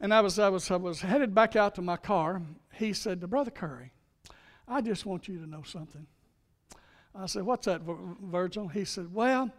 And 0.01 0.13
I 0.13 0.21
was, 0.21 0.39
I, 0.39 0.49
was, 0.49 0.71
I 0.71 0.77
was 0.77 1.01
headed 1.01 1.35
back 1.35 1.57
out 1.57 1.75
to 1.77 1.83
my 1.83 1.97
car. 1.97 2.43
He 2.75 2.93
said 2.93 3.21
to 3.21 3.27
Brother 3.27 3.51
Curry, 3.51 3.93
I 4.69 4.81
just 4.81 5.07
want 5.07 5.29
you 5.29 5.39
to 5.39 5.47
know 5.47 5.63
something. 5.63 6.07
I 7.15 7.27
said, 7.27 7.45
What's 7.45 7.67
that, 7.67 7.81
Virgil? 7.83 8.69
He 8.69 8.85
said, 8.85 9.13
Well, 9.15 9.51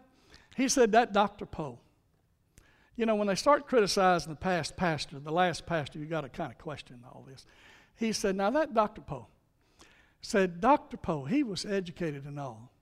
he 0.56 0.68
said, 0.68 0.92
that 0.92 1.12
Dr. 1.12 1.46
Poe. 1.46 1.78
You 2.96 3.06
know, 3.06 3.14
when 3.14 3.28
they 3.28 3.34
start 3.34 3.66
criticizing 3.66 4.32
the 4.32 4.36
past 4.36 4.76
pastor, 4.76 5.18
the 5.18 5.32
last 5.32 5.66
pastor, 5.66 5.98
you 5.98 6.06
got 6.06 6.22
to 6.22 6.28
kind 6.28 6.50
of 6.50 6.58
question 6.58 7.02
all 7.04 7.24
this. 7.28 7.46
He 7.96 8.12
said, 8.12 8.36
Now 8.36 8.50
that 8.50 8.74
Dr. 8.74 9.00
Poe 9.00 9.26
said, 10.20 10.60
Dr. 10.60 10.96
Poe, 10.96 11.24
he 11.24 11.42
was 11.42 11.64
educated 11.64 12.24
and 12.24 12.38
all. 12.38 12.72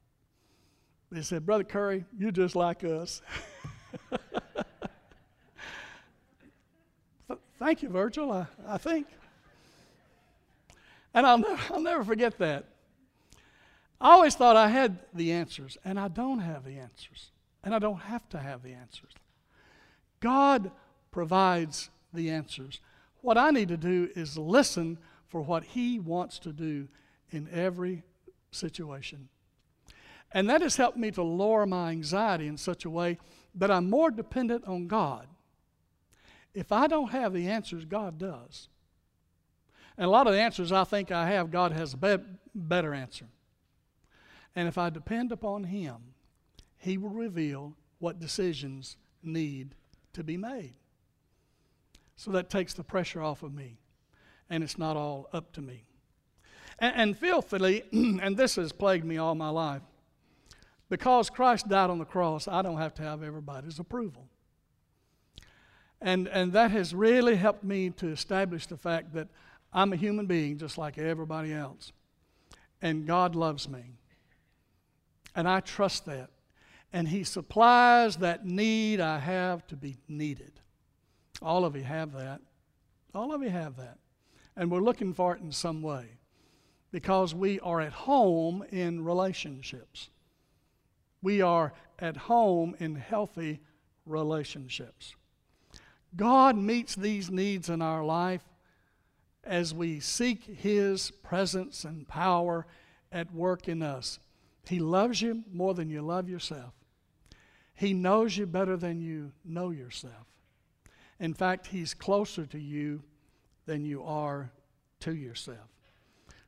They 1.11 1.23
said, 1.23 1.47
Brother 1.47 1.65
Curry, 1.65 2.05
you're 2.19 2.33
just 2.33 2.57
like 2.57 2.83
us. 2.83 3.23
Thank 7.59 7.83
you, 7.83 7.89
Virgil, 7.89 8.31
I, 8.31 8.47
I 8.67 8.79
think. 8.79 9.07
And 11.15 11.27
I'll 11.27 11.39
never, 11.39 11.61
I'll 11.73 11.81
never 11.81 12.05
forget 12.05 12.39
that. 12.39 12.67
I 14.01 14.11
always 14.11 14.35
thought 14.35 14.57
I 14.57 14.69
had 14.69 14.99
the 15.15 15.33
answers, 15.33 15.79
and 15.85 15.99
I 15.99 16.09
don't 16.09 16.41
have 16.41 16.65
the 16.65 16.79
answers. 16.79 17.31
And 17.65 17.75
I 17.75 17.79
don't 17.79 17.99
have 17.99 18.29
to 18.29 18.39
have 18.39 18.63
the 18.63 18.75
answers. 18.75 19.13
God 20.21 20.71
provides 21.11 21.91
the 22.13 22.31
answers. 22.31 22.81
What 23.23 23.39
I 23.39 23.51
need 23.51 23.69
to 23.69 23.77
do 23.77 24.11
is 24.15 24.37
listen 24.37 24.99
for 25.27 25.41
what 25.41 25.65
He 25.65 25.99
wants 25.99 26.39
to 26.41 26.53
do 26.53 26.89
in 27.31 27.49
every 27.51 28.05
situation. 28.51 29.29
And 30.33 30.49
that 30.51 30.61
has 30.61 30.77
helped 30.77 30.99
me 30.99 31.11
to 31.13 31.23
lower 31.23 31.67
my 31.67 31.91
anxiety 31.91 32.47
in 32.47 32.59
such 32.59 32.85
a 32.85 32.91
way 32.91 33.19
that 33.55 33.71
I'm 33.71 33.89
more 33.89 34.11
dependent 34.11 34.65
on 34.67 34.87
God 34.87 35.27
if 36.57 36.73
I 36.73 36.87
don't 36.87 37.11
have 37.11 37.35
the 37.35 37.49
answers, 37.49 37.85
God 37.85 38.19
does. 38.19 38.69
And 39.99 40.07
a 40.07 40.11
lot 40.11 40.27
of 40.27 40.33
the 40.33 40.41
answers 40.41 40.73
I 40.73 40.85
think 40.85 41.13
I 41.13 41.29
have, 41.31 41.51
God 41.51 41.73
has 41.73 41.93
a 41.93 41.97
be- 41.99 42.25
better 42.55 42.95
answer. 42.95 43.27
And 44.55 44.67
if 44.67 44.79
I 44.79 44.89
depend 44.89 45.33
upon 45.33 45.65
Him, 45.65 45.97
He 46.79 46.97
will 46.97 47.11
reveal 47.11 47.75
what 47.99 48.19
decisions 48.19 48.97
need 49.23 49.75
to 50.15 50.25
be 50.25 50.39
made. 50.39 50.73
So 52.17 52.31
that 52.31 52.49
takes 52.49 52.73
the 52.73 52.83
pressure 52.83 53.21
off 53.21 53.43
of 53.43 53.53
me, 53.53 53.77
and 54.49 54.65
it's 54.65 54.79
not 54.79 54.97
all 54.97 55.29
up 55.35 55.53
to 55.53 55.61
me. 55.61 55.85
And, 56.79 56.95
and 56.97 57.21
filthily, 57.21 57.85
and 58.23 58.35
this 58.35 58.57
has 58.57 58.73
plagued 58.73 59.05
me 59.05 59.19
all 59.19 59.35
my 59.35 59.51
life, 59.51 59.83
because 60.89 61.29
Christ 61.29 61.69
died 61.69 61.91
on 61.91 61.99
the 61.99 62.07
cross, 62.07 62.49
I 62.49 62.63
don't 62.63 62.79
have 62.79 62.95
to 62.95 63.03
have 63.03 63.23
everybody's 63.23 63.79
approval. 63.79 64.31
And, 66.01 66.29
and 66.29 66.53
that 66.53 66.71
has 66.71 66.95
really 66.95 67.37
helped 67.37 67.65
me 67.65 67.91
to 67.91 68.09
establish 68.09 68.67
the 68.67 68.77
fact 68.77 69.15
that 69.15 69.29
I'm 69.73 69.93
a 69.93 69.97
human 69.97 70.27
being 70.27 70.59
just 70.59 70.79
like 70.79 70.99
everybody 70.99 71.53
else. 71.53 71.93
And 72.83 73.07
God 73.07 73.35
loves 73.35 73.69
me. 73.69 73.93
And 75.35 75.49
I 75.49 75.61
trust 75.61 76.07
that. 76.07 76.31
And 76.93 77.09
He 77.09 77.25
supplies 77.25 78.17
that 78.19 78.45
need 78.45 79.01
I 79.01 79.19
have 79.19 79.67
to 79.69 79.77
be 79.77 79.97
needed. 80.09 80.61
All 81.43 81.65
of 81.65 81.77
you 81.77 81.83
have 81.83 82.13
that. 82.13 82.41
All 83.15 83.35
of 83.35 83.43
you 83.43 83.51
have 83.51 83.77
that. 83.77 83.99
And 84.57 84.71
we're 84.71 84.81
looking 84.81 85.13
for 85.13 85.35
it 85.35 85.43
in 85.43 85.53
some 85.53 85.83
way 85.83 86.07
because 86.91 87.35
we 87.35 87.61
are 87.61 87.81
at 87.81 87.93
home 87.93 88.65
in 88.71 89.05
relationships. 89.05 90.09
We 91.21 91.43
are 91.43 91.75
at 91.99 92.17
home 92.17 92.75
in 92.79 92.95
healthy 92.95 93.61
relationships. 94.07 95.15
God 96.15 96.57
meets 96.57 96.95
these 96.95 97.31
needs 97.31 97.69
in 97.69 97.83
our 97.83 98.05
life 98.05 98.43
as 99.45 99.75
we 99.75 100.01
seek 100.01 100.45
His 100.45 101.11
presence 101.11 101.85
and 101.85 102.07
power 102.07 102.67
at 103.13 103.33
work 103.33 103.69
in 103.69 103.83
us. 103.83 104.19
He 104.69 104.79
loves 104.79 105.23
you 105.23 105.45
more 105.53 105.75
than 105.75 105.89
you 105.89 106.03
love 106.03 106.29
yourself. 106.29 106.73
He 107.75 107.93
knows 107.93 108.37
you 108.37 108.47
better 108.47 108.77
than 108.77 109.01
you 109.01 109.33
know 109.45 109.71
yourself. 109.71 110.27
In 111.21 111.35
fact, 111.35 111.69
He's 111.69 111.95
closer 111.95 112.47
to 112.47 112.59
you 112.59 113.03
than 113.67 113.85
you 113.85 114.03
are 114.03 114.51
to 115.01 115.15
yourself. 115.15 115.69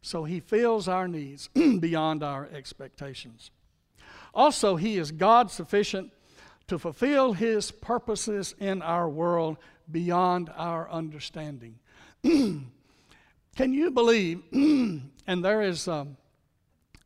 So 0.03 0.25
He 0.25 0.41
fills 0.41 0.89
our 0.89 1.07
needs 1.07 1.49
beyond 1.81 2.23
our 2.23 2.49
expectations. 2.53 3.51
Also, 4.35 4.77
He 4.77 4.99
is 4.99 5.13
God 5.13 5.51
sufficient 5.51 6.13
to 6.69 6.79
fulfill 6.79 7.33
His 7.33 7.71
purposes 7.71 8.55
in 8.59 8.81
our 8.83 9.09
world 9.09 9.59
beyond 9.91 10.51
our 10.55 10.89
understanding. 10.91 11.79
Can 12.23 12.73
you 13.57 13.91
believe, 13.91 14.43
and 14.53 15.45
there 15.45 15.63
is, 15.63 15.89
um, 15.89 16.17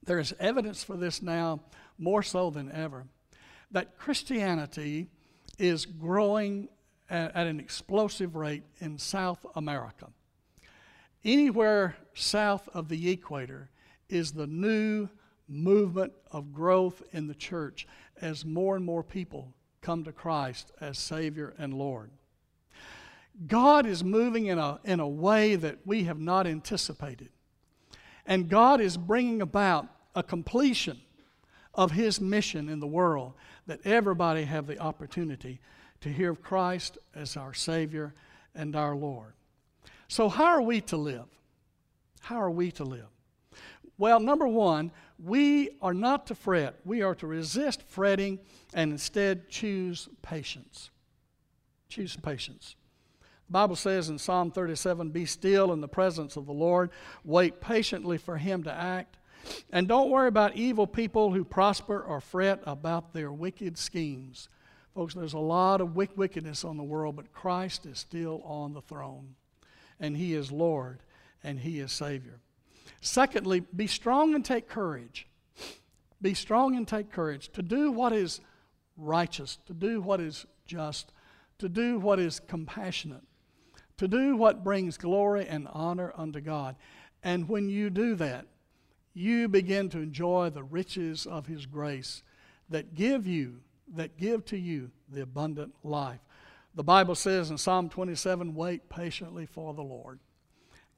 there 0.04 0.18
is 0.18 0.34
evidence 0.38 0.84
for 0.84 0.96
this 0.96 1.22
now 1.22 1.60
more 1.98 2.22
so 2.22 2.50
than 2.50 2.70
ever, 2.72 3.06
that 3.70 3.96
Christianity 3.96 5.08
is 5.58 5.86
growing 5.86 6.68
at, 7.08 7.34
at 7.34 7.46
an 7.46 7.60
explosive 7.60 8.36
rate 8.36 8.64
in 8.80 8.98
South 8.98 9.46
America. 9.54 10.08
Anywhere 11.24 11.96
south 12.14 12.68
of 12.74 12.88
the 12.88 13.10
equator 13.10 13.70
is 14.08 14.32
the 14.32 14.46
new 14.46 15.08
movement 15.48 16.12
of 16.30 16.52
growth 16.52 17.02
in 17.12 17.26
the 17.26 17.34
church 17.34 17.86
as 18.20 18.44
more 18.44 18.76
and 18.76 18.84
more 18.84 19.02
people 19.02 19.54
come 19.80 20.04
to 20.04 20.12
Christ 20.12 20.72
as 20.80 20.98
Savior 20.98 21.54
and 21.58 21.74
Lord. 21.74 22.10
God 23.46 23.86
is 23.86 24.04
moving 24.04 24.46
in 24.46 24.58
a, 24.58 24.78
in 24.84 25.00
a 25.00 25.08
way 25.08 25.56
that 25.56 25.78
we 25.84 26.04
have 26.04 26.20
not 26.20 26.46
anticipated. 26.46 27.30
And 28.26 28.48
God 28.48 28.80
is 28.80 28.96
bringing 28.96 29.42
about 29.42 29.88
a 30.14 30.22
completion 30.22 31.00
of 31.74 31.92
His 31.92 32.20
mission 32.20 32.68
in 32.68 32.80
the 32.80 32.86
world 32.86 33.32
that 33.66 33.80
everybody 33.84 34.44
have 34.44 34.66
the 34.66 34.78
opportunity 34.78 35.60
to 36.00 36.08
hear 36.08 36.30
of 36.30 36.42
Christ 36.42 36.98
as 37.14 37.36
our 37.36 37.54
Savior 37.54 38.14
and 38.54 38.76
our 38.76 38.94
Lord. 38.94 39.32
So, 40.08 40.28
how 40.28 40.46
are 40.46 40.62
we 40.62 40.80
to 40.82 40.96
live? 40.96 41.24
How 42.20 42.36
are 42.36 42.50
we 42.50 42.70
to 42.72 42.84
live? 42.84 43.06
Well, 43.98 44.20
number 44.20 44.46
one, 44.46 44.90
we 45.24 45.70
are 45.80 45.94
not 45.94 46.26
to 46.26 46.34
fret. 46.34 46.76
We 46.84 47.02
are 47.02 47.14
to 47.16 47.26
resist 47.26 47.82
fretting 47.82 48.40
and 48.74 48.92
instead 48.92 49.48
choose 49.48 50.08
patience. 50.20 50.90
Choose 51.88 52.16
patience. 52.16 52.74
The 53.46 53.52
Bible 53.52 53.76
says 53.76 54.08
in 54.08 54.18
Psalm 54.18 54.50
37 54.50 55.10
Be 55.10 55.26
still 55.26 55.72
in 55.72 55.80
the 55.80 55.88
presence 55.88 56.36
of 56.36 56.46
the 56.46 56.52
Lord, 56.52 56.90
wait 57.24 57.60
patiently 57.60 58.18
for 58.18 58.36
Him 58.36 58.64
to 58.64 58.72
act. 58.72 59.18
And 59.70 59.86
don't 59.86 60.10
worry 60.10 60.28
about 60.28 60.56
evil 60.56 60.86
people 60.86 61.32
who 61.32 61.44
prosper 61.44 62.00
or 62.00 62.20
fret 62.20 62.60
about 62.64 63.12
their 63.12 63.30
wicked 63.32 63.76
schemes. 63.76 64.48
Folks, 64.94 65.14
there's 65.14 65.32
a 65.32 65.38
lot 65.38 65.80
of 65.80 65.96
wickedness 65.96 66.64
on 66.64 66.76
the 66.76 66.82
world, 66.82 67.16
but 67.16 67.32
Christ 67.32 67.86
is 67.86 67.98
still 67.98 68.42
on 68.44 68.72
the 68.72 68.82
throne. 68.82 69.34
And 70.00 70.16
He 70.16 70.34
is 70.34 70.50
Lord 70.50 71.00
and 71.44 71.60
He 71.60 71.78
is 71.78 71.92
Savior. 71.92 72.40
Secondly, 73.04 73.60
be 73.74 73.88
strong 73.88 74.32
and 74.32 74.44
take 74.44 74.68
courage. 74.68 75.26
Be 76.22 76.34
strong 76.34 76.76
and 76.76 76.86
take 76.86 77.10
courage 77.10 77.50
to 77.50 77.60
do 77.60 77.90
what 77.90 78.12
is 78.12 78.40
righteous, 78.96 79.58
to 79.66 79.74
do 79.74 80.00
what 80.00 80.20
is 80.20 80.46
just, 80.66 81.12
to 81.58 81.68
do 81.68 81.98
what 81.98 82.20
is 82.20 82.38
compassionate, 82.38 83.24
to 83.96 84.06
do 84.06 84.36
what 84.36 84.62
brings 84.62 84.96
glory 84.96 85.48
and 85.48 85.66
honor 85.72 86.12
unto 86.16 86.40
God. 86.40 86.76
And 87.24 87.48
when 87.48 87.68
you 87.68 87.90
do 87.90 88.14
that, 88.14 88.46
you 89.14 89.48
begin 89.48 89.88
to 89.90 89.98
enjoy 89.98 90.50
the 90.50 90.62
riches 90.62 91.26
of 91.26 91.46
His 91.46 91.66
grace 91.66 92.22
that 92.68 92.94
give 92.94 93.26
you, 93.26 93.62
that 93.96 94.16
give 94.16 94.44
to 94.46 94.56
you 94.56 94.92
the 95.08 95.22
abundant 95.22 95.74
life. 95.82 96.20
The 96.76 96.84
Bible 96.84 97.16
says 97.16 97.50
in 97.50 97.58
Psalm 97.58 97.88
27 97.88 98.54
wait 98.54 98.88
patiently 98.88 99.44
for 99.44 99.74
the 99.74 99.82
Lord. 99.82 100.20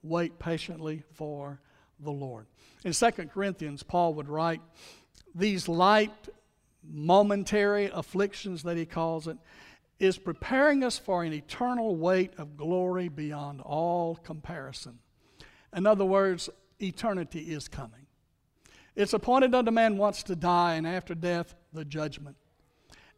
Wait 0.02 0.38
patiently 0.38 1.02
for 1.14 1.60
the 2.00 2.10
Lord. 2.10 2.46
In 2.84 2.92
2 2.92 3.10
Corinthians, 3.32 3.82
Paul 3.82 4.14
would 4.14 4.28
write, 4.28 4.60
These 5.34 5.68
light, 5.68 6.28
momentary 6.86 7.90
afflictions 7.92 8.62
that 8.64 8.76
he 8.76 8.86
calls 8.86 9.26
it, 9.26 9.38
is 9.98 10.18
preparing 10.18 10.82
us 10.82 10.98
for 10.98 11.22
an 11.22 11.32
eternal 11.32 11.96
weight 11.96 12.32
of 12.36 12.56
glory 12.56 13.08
beyond 13.08 13.60
all 13.60 14.16
comparison. 14.16 14.98
In 15.74 15.86
other 15.86 16.04
words, 16.04 16.50
eternity 16.80 17.40
is 17.40 17.68
coming. 17.68 18.06
It's 18.96 19.12
appointed 19.12 19.54
unto 19.54 19.70
man 19.70 19.96
once 19.96 20.22
to 20.24 20.36
die, 20.36 20.74
and 20.74 20.86
after 20.86 21.14
death, 21.14 21.54
the 21.72 21.84
judgment. 21.84 22.36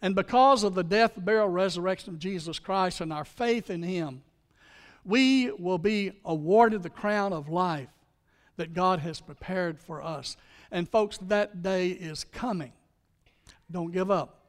And 0.01 0.15
because 0.15 0.63
of 0.63 0.75
the 0.75 0.85
death, 0.85 1.13
burial, 1.17 1.49
resurrection 1.49 2.15
of 2.15 2.19
Jesus 2.19 2.59
Christ 2.59 3.01
and 3.01 3.13
our 3.13 3.25
faith 3.25 3.71
in 3.71 3.83
Him, 3.83 4.23
we 5.05 5.51
will 5.53 5.79
be 5.79 6.13
awarded 6.25 6.83
the 6.83 6.91
crown 6.91 7.33
of 7.33 7.49
life 7.49 7.89
that 8.57 8.75
God 8.75 9.01
has 9.01 9.21
prepared 9.21 9.79
for 9.79 10.03
us. 10.03 10.37
And, 10.71 10.89
folks, 10.89 11.19
that 11.19 11.63
day 11.63 11.89
is 11.89 12.25
coming. 12.25 12.73
Don't 13.71 13.93
give 13.93 14.11
up. 14.11 14.41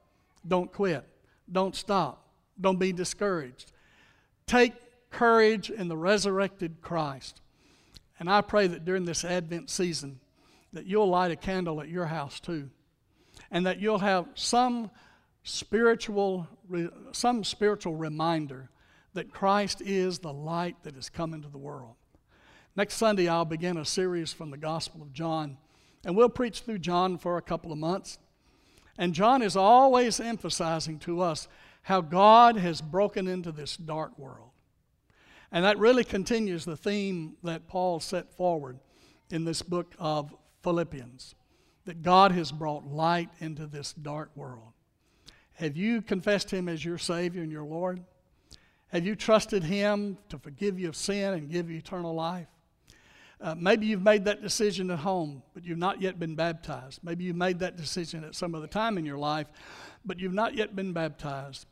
Don't 0.48 0.72
quit. 0.72 1.08
Don't 1.52 1.76
stop. 1.76 2.26
Don't 2.60 2.80
be 2.80 2.92
discouraged. 2.92 3.72
Take 4.46 4.74
courage 5.10 5.70
in 5.70 5.88
the 5.88 5.98
resurrected 5.98 6.82
Christ. 6.82 7.42
And 8.20 8.30
I 8.30 8.42
pray 8.42 8.68
that 8.68 8.86
during 8.86 9.06
this 9.06 9.24
Advent 9.24 9.70
season, 9.70 10.20
that 10.74 10.86
you'll 10.86 11.10
light 11.10 11.32
a 11.32 11.36
candle 11.36 11.82
at 11.82 11.90
your 11.90 12.06
house 12.06 12.40
too. 12.40 12.70
And 13.52 13.66
that 13.66 13.80
you'll 13.80 14.00
have 14.00 14.28
some 14.34 14.90
spiritual, 15.44 16.48
some 17.12 17.44
spiritual 17.44 17.96
reminder 17.96 18.70
that 19.14 19.32
Christ 19.32 19.82
is 19.82 20.20
the 20.20 20.34
light 20.34 20.76
that 20.84 20.96
has 20.96 21.10
come 21.10 21.34
into 21.34 21.48
the 21.48 21.58
world. 21.58 21.96
Next 22.78 22.94
Sunday, 22.98 23.28
I'll 23.28 23.44
begin 23.44 23.78
a 23.78 23.86
series 23.86 24.32
from 24.32 24.52
the 24.52 24.58
Gospel 24.58 25.02
of 25.02 25.12
John, 25.12 25.58
and 26.06 26.16
we'll 26.16 26.30
preach 26.30 26.60
through 26.60 26.78
John 26.78 27.18
for 27.18 27.38
a 27.38 27.42
couple 27.42 27.72
of 27.72 27.80
months. 27.80 28.20
And 29.00 29.16
John 29.16 29.42
is 29.42 29.58
always 29.58 30.20
emphasizing 30.20 31.00
to 31.00 31.22
us 31.22 31.48
how 31.82 32.02
God 32.02 32.56
has 32.56 32.80
broken 32.80 33.28
into 33.28 33.52
this 33.52 33.78
dark 33.78 34.16
world. 34.20 34.52
And 35.52 35.66
that 35.66 35.80
really 35.80 36.04
continues 36.04 36.66
the 36.66 36.78
theme 36.78 37.36
that 37.42 37.68
Paul 37.68 38.00
set 38.00 38.32
forward 38.32 38.78
in 39.32 39.44
this 39.44 39.64
book 39.64 39.96
of 39.98 40.36
Philippians 40.62 41.34
that 41.86 42.04
God 42.04 42.32
has 42.34 42.52
brought 42.52 42.86
light 42.86 43.30
into 43.40 43.66
this 43.66 43.92
dark 43.94 44.30
world. 44.36 44.74
Have 45.54 45.76
you 45.78 46.04
confessed 46.04 46.52
Him 46.52 46.70
as 46.70 46.86
your 46.86 47.00
Savior 47.00 47.42
and 47.42 47.52
your 47.52 47.66
Lord? 47.66 48.04
Have 48.90 49.04
you 49.04 49.16
trusted 49.16 49.64
Him 49.64 50.20
to 50.30 50.38
forgive 50.38 50.80
you 50.80 50.90
of 50.90 50.96
sin 50.96 51.34
and 51.34 51.50
give 51.50 51.72
you 51.72 51.78
eternal 51.80 52.14
life? 52.14 52.48
Uh, 53.40 53.54
maybe 53.56 53.86
you've 53.86 54.02
made 54.02 54.26
that 54.26 54.42
decision 54.42 54.90
at 54.90 55.00
home, 55.00 55.44
but 55.54 55.64
you've 55.64 55.78
not 55.78 56.02
yet 56.02 56.20
been 56.20 56.36
baptized. 56.36 57.00
Maybe 57.04 57.24
you've 57.24 57.36
made 57.36 57.60
that 57.60 57.78
decision 57.78 58.24
at 58.24 58.34
some 58.34 58.56
other 58.56 58.68
time 58.68 58.98
in 58.98 59.06
your 59.06 59.18
life, 59.18 59.48
but 60.04 60.20
you've 60.20 60.34
not 60.34 60.56
yet 60.56 60.76
been 60.76 60.92
baptized. 60.92 61.68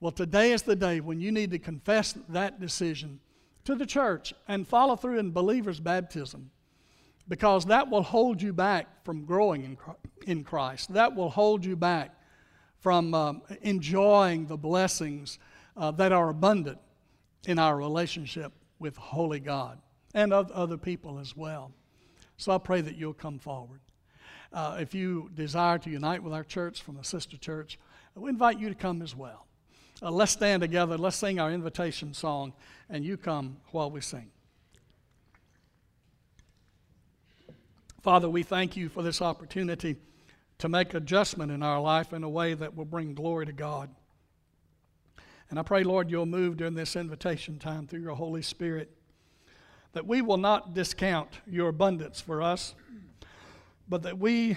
Well, 0.00 0.12
today 0.12 0.52
is 0.52 0.62
the 0.62 0.76
day 0.76 1.00
when 1.00 1.20
you 1.20 1.30
need 1.30 1.50
to 1.50 1.58
confess 1.58 2.14
that 2.30 2.58
decision 2.58 3.20
to 3.64 3.74
the 3.74 3.84
church 3.84 4.32
and 4.48 4.66
follow 4.66 4.96
through 4.96 5.18
in 5.18 5.30
believer's 5.30 5.78
baptism 5.78 6.50
because 7.28 7.66
that 7.66 7.90
will 7.90 8.02
hold 8.02 8.40
you 8.40 8.54
back 8.54 9.04
from 9.04 9.26
growing 9.26 9.76
in 10.26 10.42
Christ. 10.42 10.92
That 10.94 11.14
will 11.14 11.28
hold 11.28 11.64
you 11.66 11.76
back 11.76 12.14
from 12.78 13.12
um, 13.12 13.42
enjoying 13.60 14.46
the 14.46 14.56
blessings 14.56 15.38
uh, 15.76 15.90
that 15.92 16.12
are 16.12 16.30
abundant 16.30 16.78
in 17.46 17.58
our 17.58 17.76
relationship 17.76 18.52
with 18.78 18.96
Holy 18.96 19.38
God 19.38 19.78
and 20.14 20.32
of 20.32 20.50
other 20.50 20.76
people 20.76 21.18
as 21.18 21.36
well. 21.36 21.72
So 22.36 22.52
I 22.52 22.58
pray 22.58 22.80
that 22.80 22.96
you'll 22.96 23.14
come 23.14 23.38
forward. 23.38 23.80
Uh, 24.52 24.78
if 24.80 24.94
you 24.94 25.30
desire 25.34 25.78
to 25.78 25.90
unite 25.90 26.22
with 26.22 26.32
our 26.32 26.42
church 26.42 26.82
from 26.82 26.96
a 26.96 27.04
sister 27.04 27.36
church, 27.36 27.78
we 28.14 28.30
invite 28.30 28.58
you 28.58 28.68
to 28.68 28.74
come 28.74 29.02
as 29.02 29.14
well. 29.14 29.46
Uh, 30.02 30.10
let's 30.10 30.32
stand 30.32 30.62
together. 30.62 30.96
Let's 30.96 31.16
sing 31.16 31.38
our 31.38 31.52
invitation 31.52 32.14
song, 32.14 32.54
and 32.88 33.04
you 33.04 33.16
come 33.16 33.58
while 33.70 33.90
we 33.90 34.00
sing. 34.00 34.30
Father, 38.02 38.30
we 38.30 38.42
thank 38.42 38.76
you 38.76 38.88
for 38.88 39.02
this 39.02 39.20
opportunity 39.20 39.96
to 40.58 40.68
make 40.68 40.94
adjustment 40.94 41.52
in 41.52 41.62
our 41.62 41.80
life 41.80 42.12
in 42.12 42.24
a 42.24 42.28
way 42.28 42.54
that 42.54 42.74
will 42.74 42.86
bring 42.86 43.14
glory 43.14 43.46
to 43.46 43.52
God. 43.52 43.90
And 45.50 45.58
I 45.58 45.62
pray, 45.62 45.84
Lord, 45.84 46.10
you'll 46.10 46.26
move 46.26 46.56
during 46.56 46.74
this 46.74 46.96
invitation 46.96 47.58
time 47.58 47.86
through 47.86 48.00
your 48.00 48.14
Holy 48.14 48.42
Spirit, 48.42 48.90
that 49.92 50.06
we 50.06 50.22
will 50.22 50.36
not 50.36 50.74
discount 50.74 51.40
your 51.46 51.68
abundance 51.68 52.20
for 52.20 52.42
us, 52.42 52.74
but 53.88 54.02
that 54.02 54.18
we 54.18 54.56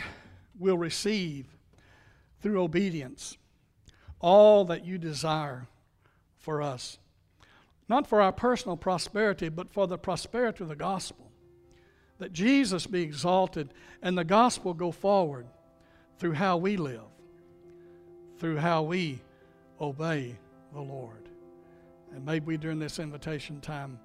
will 0.60 0.78
receive 0.78 1.48
through 2.42 2.62
obedience 2.62 3.38
all 4.20 4.66
that 4.66 4.86
you 4.86 4.98
desire 4.98 5.68
for 6.38 6.62
us. 6.62 7.00
Not 7.90 8.08
for 8.08 8.22
our 8.22 8.32
personal 8.32 8.78
prosperity, 8.78 9.50
but 9.50 9.72
for 9.72 9.88
the 9.88 9.98
prosperity 9.98 10.64
of 10.64 10.70
the 10.70 10.76
gospel. 10.76 11.32
That 12.20 12.32
Jesus 12.32 12.86
be 12.86 13.02
exalted 13.02 13.74
and 14.02 14.18
the 14.18 14.24
gospel 14.24 14.74
go 14.74 14.92
forward 14.92 15.48
through 16.20 16.34
how 16.34 16.58
we 16.58 16.78
live, 16.78 17.02
through 18.38 18.58
how 18.58 18.84
we 18.84 19.20
obey 19.82 20.38
the 20.74 20.82
Lord. 20.82 21.30
And 22.14 22.26
maybe 22.26 22.58
during 22.58 22.80
this 22.80 23.00
invitation 23.00 23.60
time, 23.60 24.00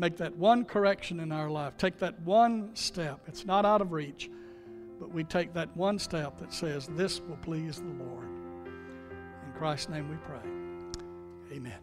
make 0.00 0.16
that 0.16 0.34
one 0.36 0.64
correction 0.64 1.20
in 1.20 1.30
our 1.30 1.50
life, 1.50 1.76
take 1.76 1.98
that 1.98 2.18
one 2.22 2.70
step. 2.74 3.20
It's 3.26 3.44
not 3.44 3.66
out 3.66 3.82
of 3.82 3.92
reach, 3.92 4.30
but 4.98 5.12
we 5.12 5.24
take 5.24 5.52
that 5.52 5.76
one 5.76 5.98
step 5.98 6.38
that 6.38 6.52
says, 6.52 6.88
This 6.96 7.20
will 7.20 7.36
please 7.36 7.76
the 7.76 8.04
Lord. 8.04 8.24
In 8.24 9.52
Christ's 9.56 9.90
name 9.90 10.08
we 10.08 10.16
pray. 10.16 11.56
Amen. 11.56 11.78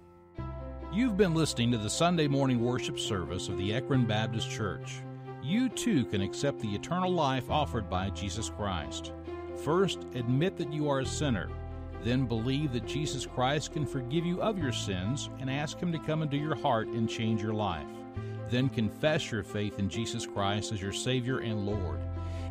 You've 0.91 1.15
been 1.15 1.35
listening 1.35 1.71
to 1.73 1.77
the 1.77 1.89
Sunday 1.89 2.27
morning 2.27 2.59
worship 2.59 2.99
service 2.99 3.49
of 3.49 3.57
the 3.57 3.73
Ekron 3.73 4.05
Baptist 4.05 4.49
Church. 4.49 4.95
You 5.43 5.69
too 5.69 6.03
can 6.05 6.21
accept 6.21 6.59
the 6.59 6.73
eternal 6.73 7.11
life 7.11 7.51
offered 7.51 7.89
by 7.89 8.09
Jesus 8.09 8.49
Christ. 8.49 9.11
First, 9.63 10.05
admit 10.15 10.57
that 10.57 10.73
you 10.73 10.89
are 10.89 11.01
a 11.01 11.05
sinner 11.05 11.49
then 12.03 12.25
believe 12.25 12.71
that 12.73 12.85
Jesus 12.85 13.25
Christ 13.25 13.73
can 13.73 13.85
forgive 13.85 14.25
you 14.25 14.41
of 14.41 14.57
your 14.57 14.71
sins 14.71 15.29
and 15.39 15.49
ask 15.49 15.79
Him 15.79 15.91
to 15.91 15.99
come 15.99 16.21
into 16.21 16.37
your 16.37 16.55
heart 16.55 16.87
and 16.87 17.09
change 17.09 17.41
your 17.41 17.53
life. 17.53 17.87
Then 18.49 18.69
confess 18.69 19.31
your 19.31 19.43
faith 19.43 19.79
in 19.79 19.89
Jesus 19.89 20.25
Christ 20.25 20.71
as 20.71 20.81
your 20.81 20.93
Savior 20.93 21.39
and 21.39 21.65
Lord. 21.65 21.99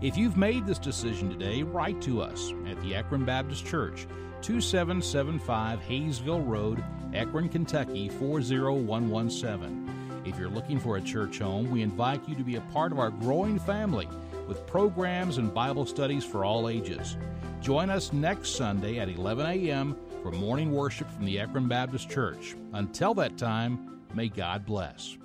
If 0.02 0.16
you've 0.16 0.36
made 0.36 0.66
this 0.66 0.78
decision 0.78 1.30
today, 1.30 1.62
write 1.62 2.02
to 2.02 2.20
us 2.20 2.52
at 2.68 2.80
the 2.82 2.94
Ekron 2.94 3.24
Baptist 3.24 3.64
Church, 3.64 4.06
2775 4.42 5.80
Hayesville 5.80 6.46
Road, 6.46 6.84
Ekron, 7.14 7.48
Kentucky 7.48 8.10
40117. 8.10 10.22
If 10.26 10.38
you're 10.38 10.50
looking 10.50 10.78
for 10.78 10.96
a 10.96 11.00
church 11.00 11.38
home, 11.38 11.70
we 11.70 11.82
invite 11.82 12.28
you 12.28 12.34
to 12.34 12.44
be 12.44 12.56
a 12.56 12.60
part 12.72 12.92
of 12.92 12.98
our 12.98 13.10
growing 13.10 13.58
family 13.58 14.08
with 14.46 14.66
programs 14.66 15.38
and 15.38 15.54
Bible 15.54 15.86
studies 15.86 16.24
for 16.24 16.44
all 16.44 16.68
ages. 16.68 17.16
Join 17.60 17.90
us 17.90 18.12
next 18.12 18.50
Sunday 18.50 18.98
at 18.98 19.08
11 19.08 19.46
a.m. 19.46 19.96
for 20.22 20.30
morning 20.30 20.72
worship 20.72 21.10
from 21.10 21.24
the 21.24 21.40
Ekron 21.40 21.68
Baptist 21.68 22.10
Church. 22.10 22.54
Until 22.74 23.14
that 23.14 23.38
time, 23.38 24.02
may 24.14 24.28
God 24.28 24.66
bless. 24.66 25.16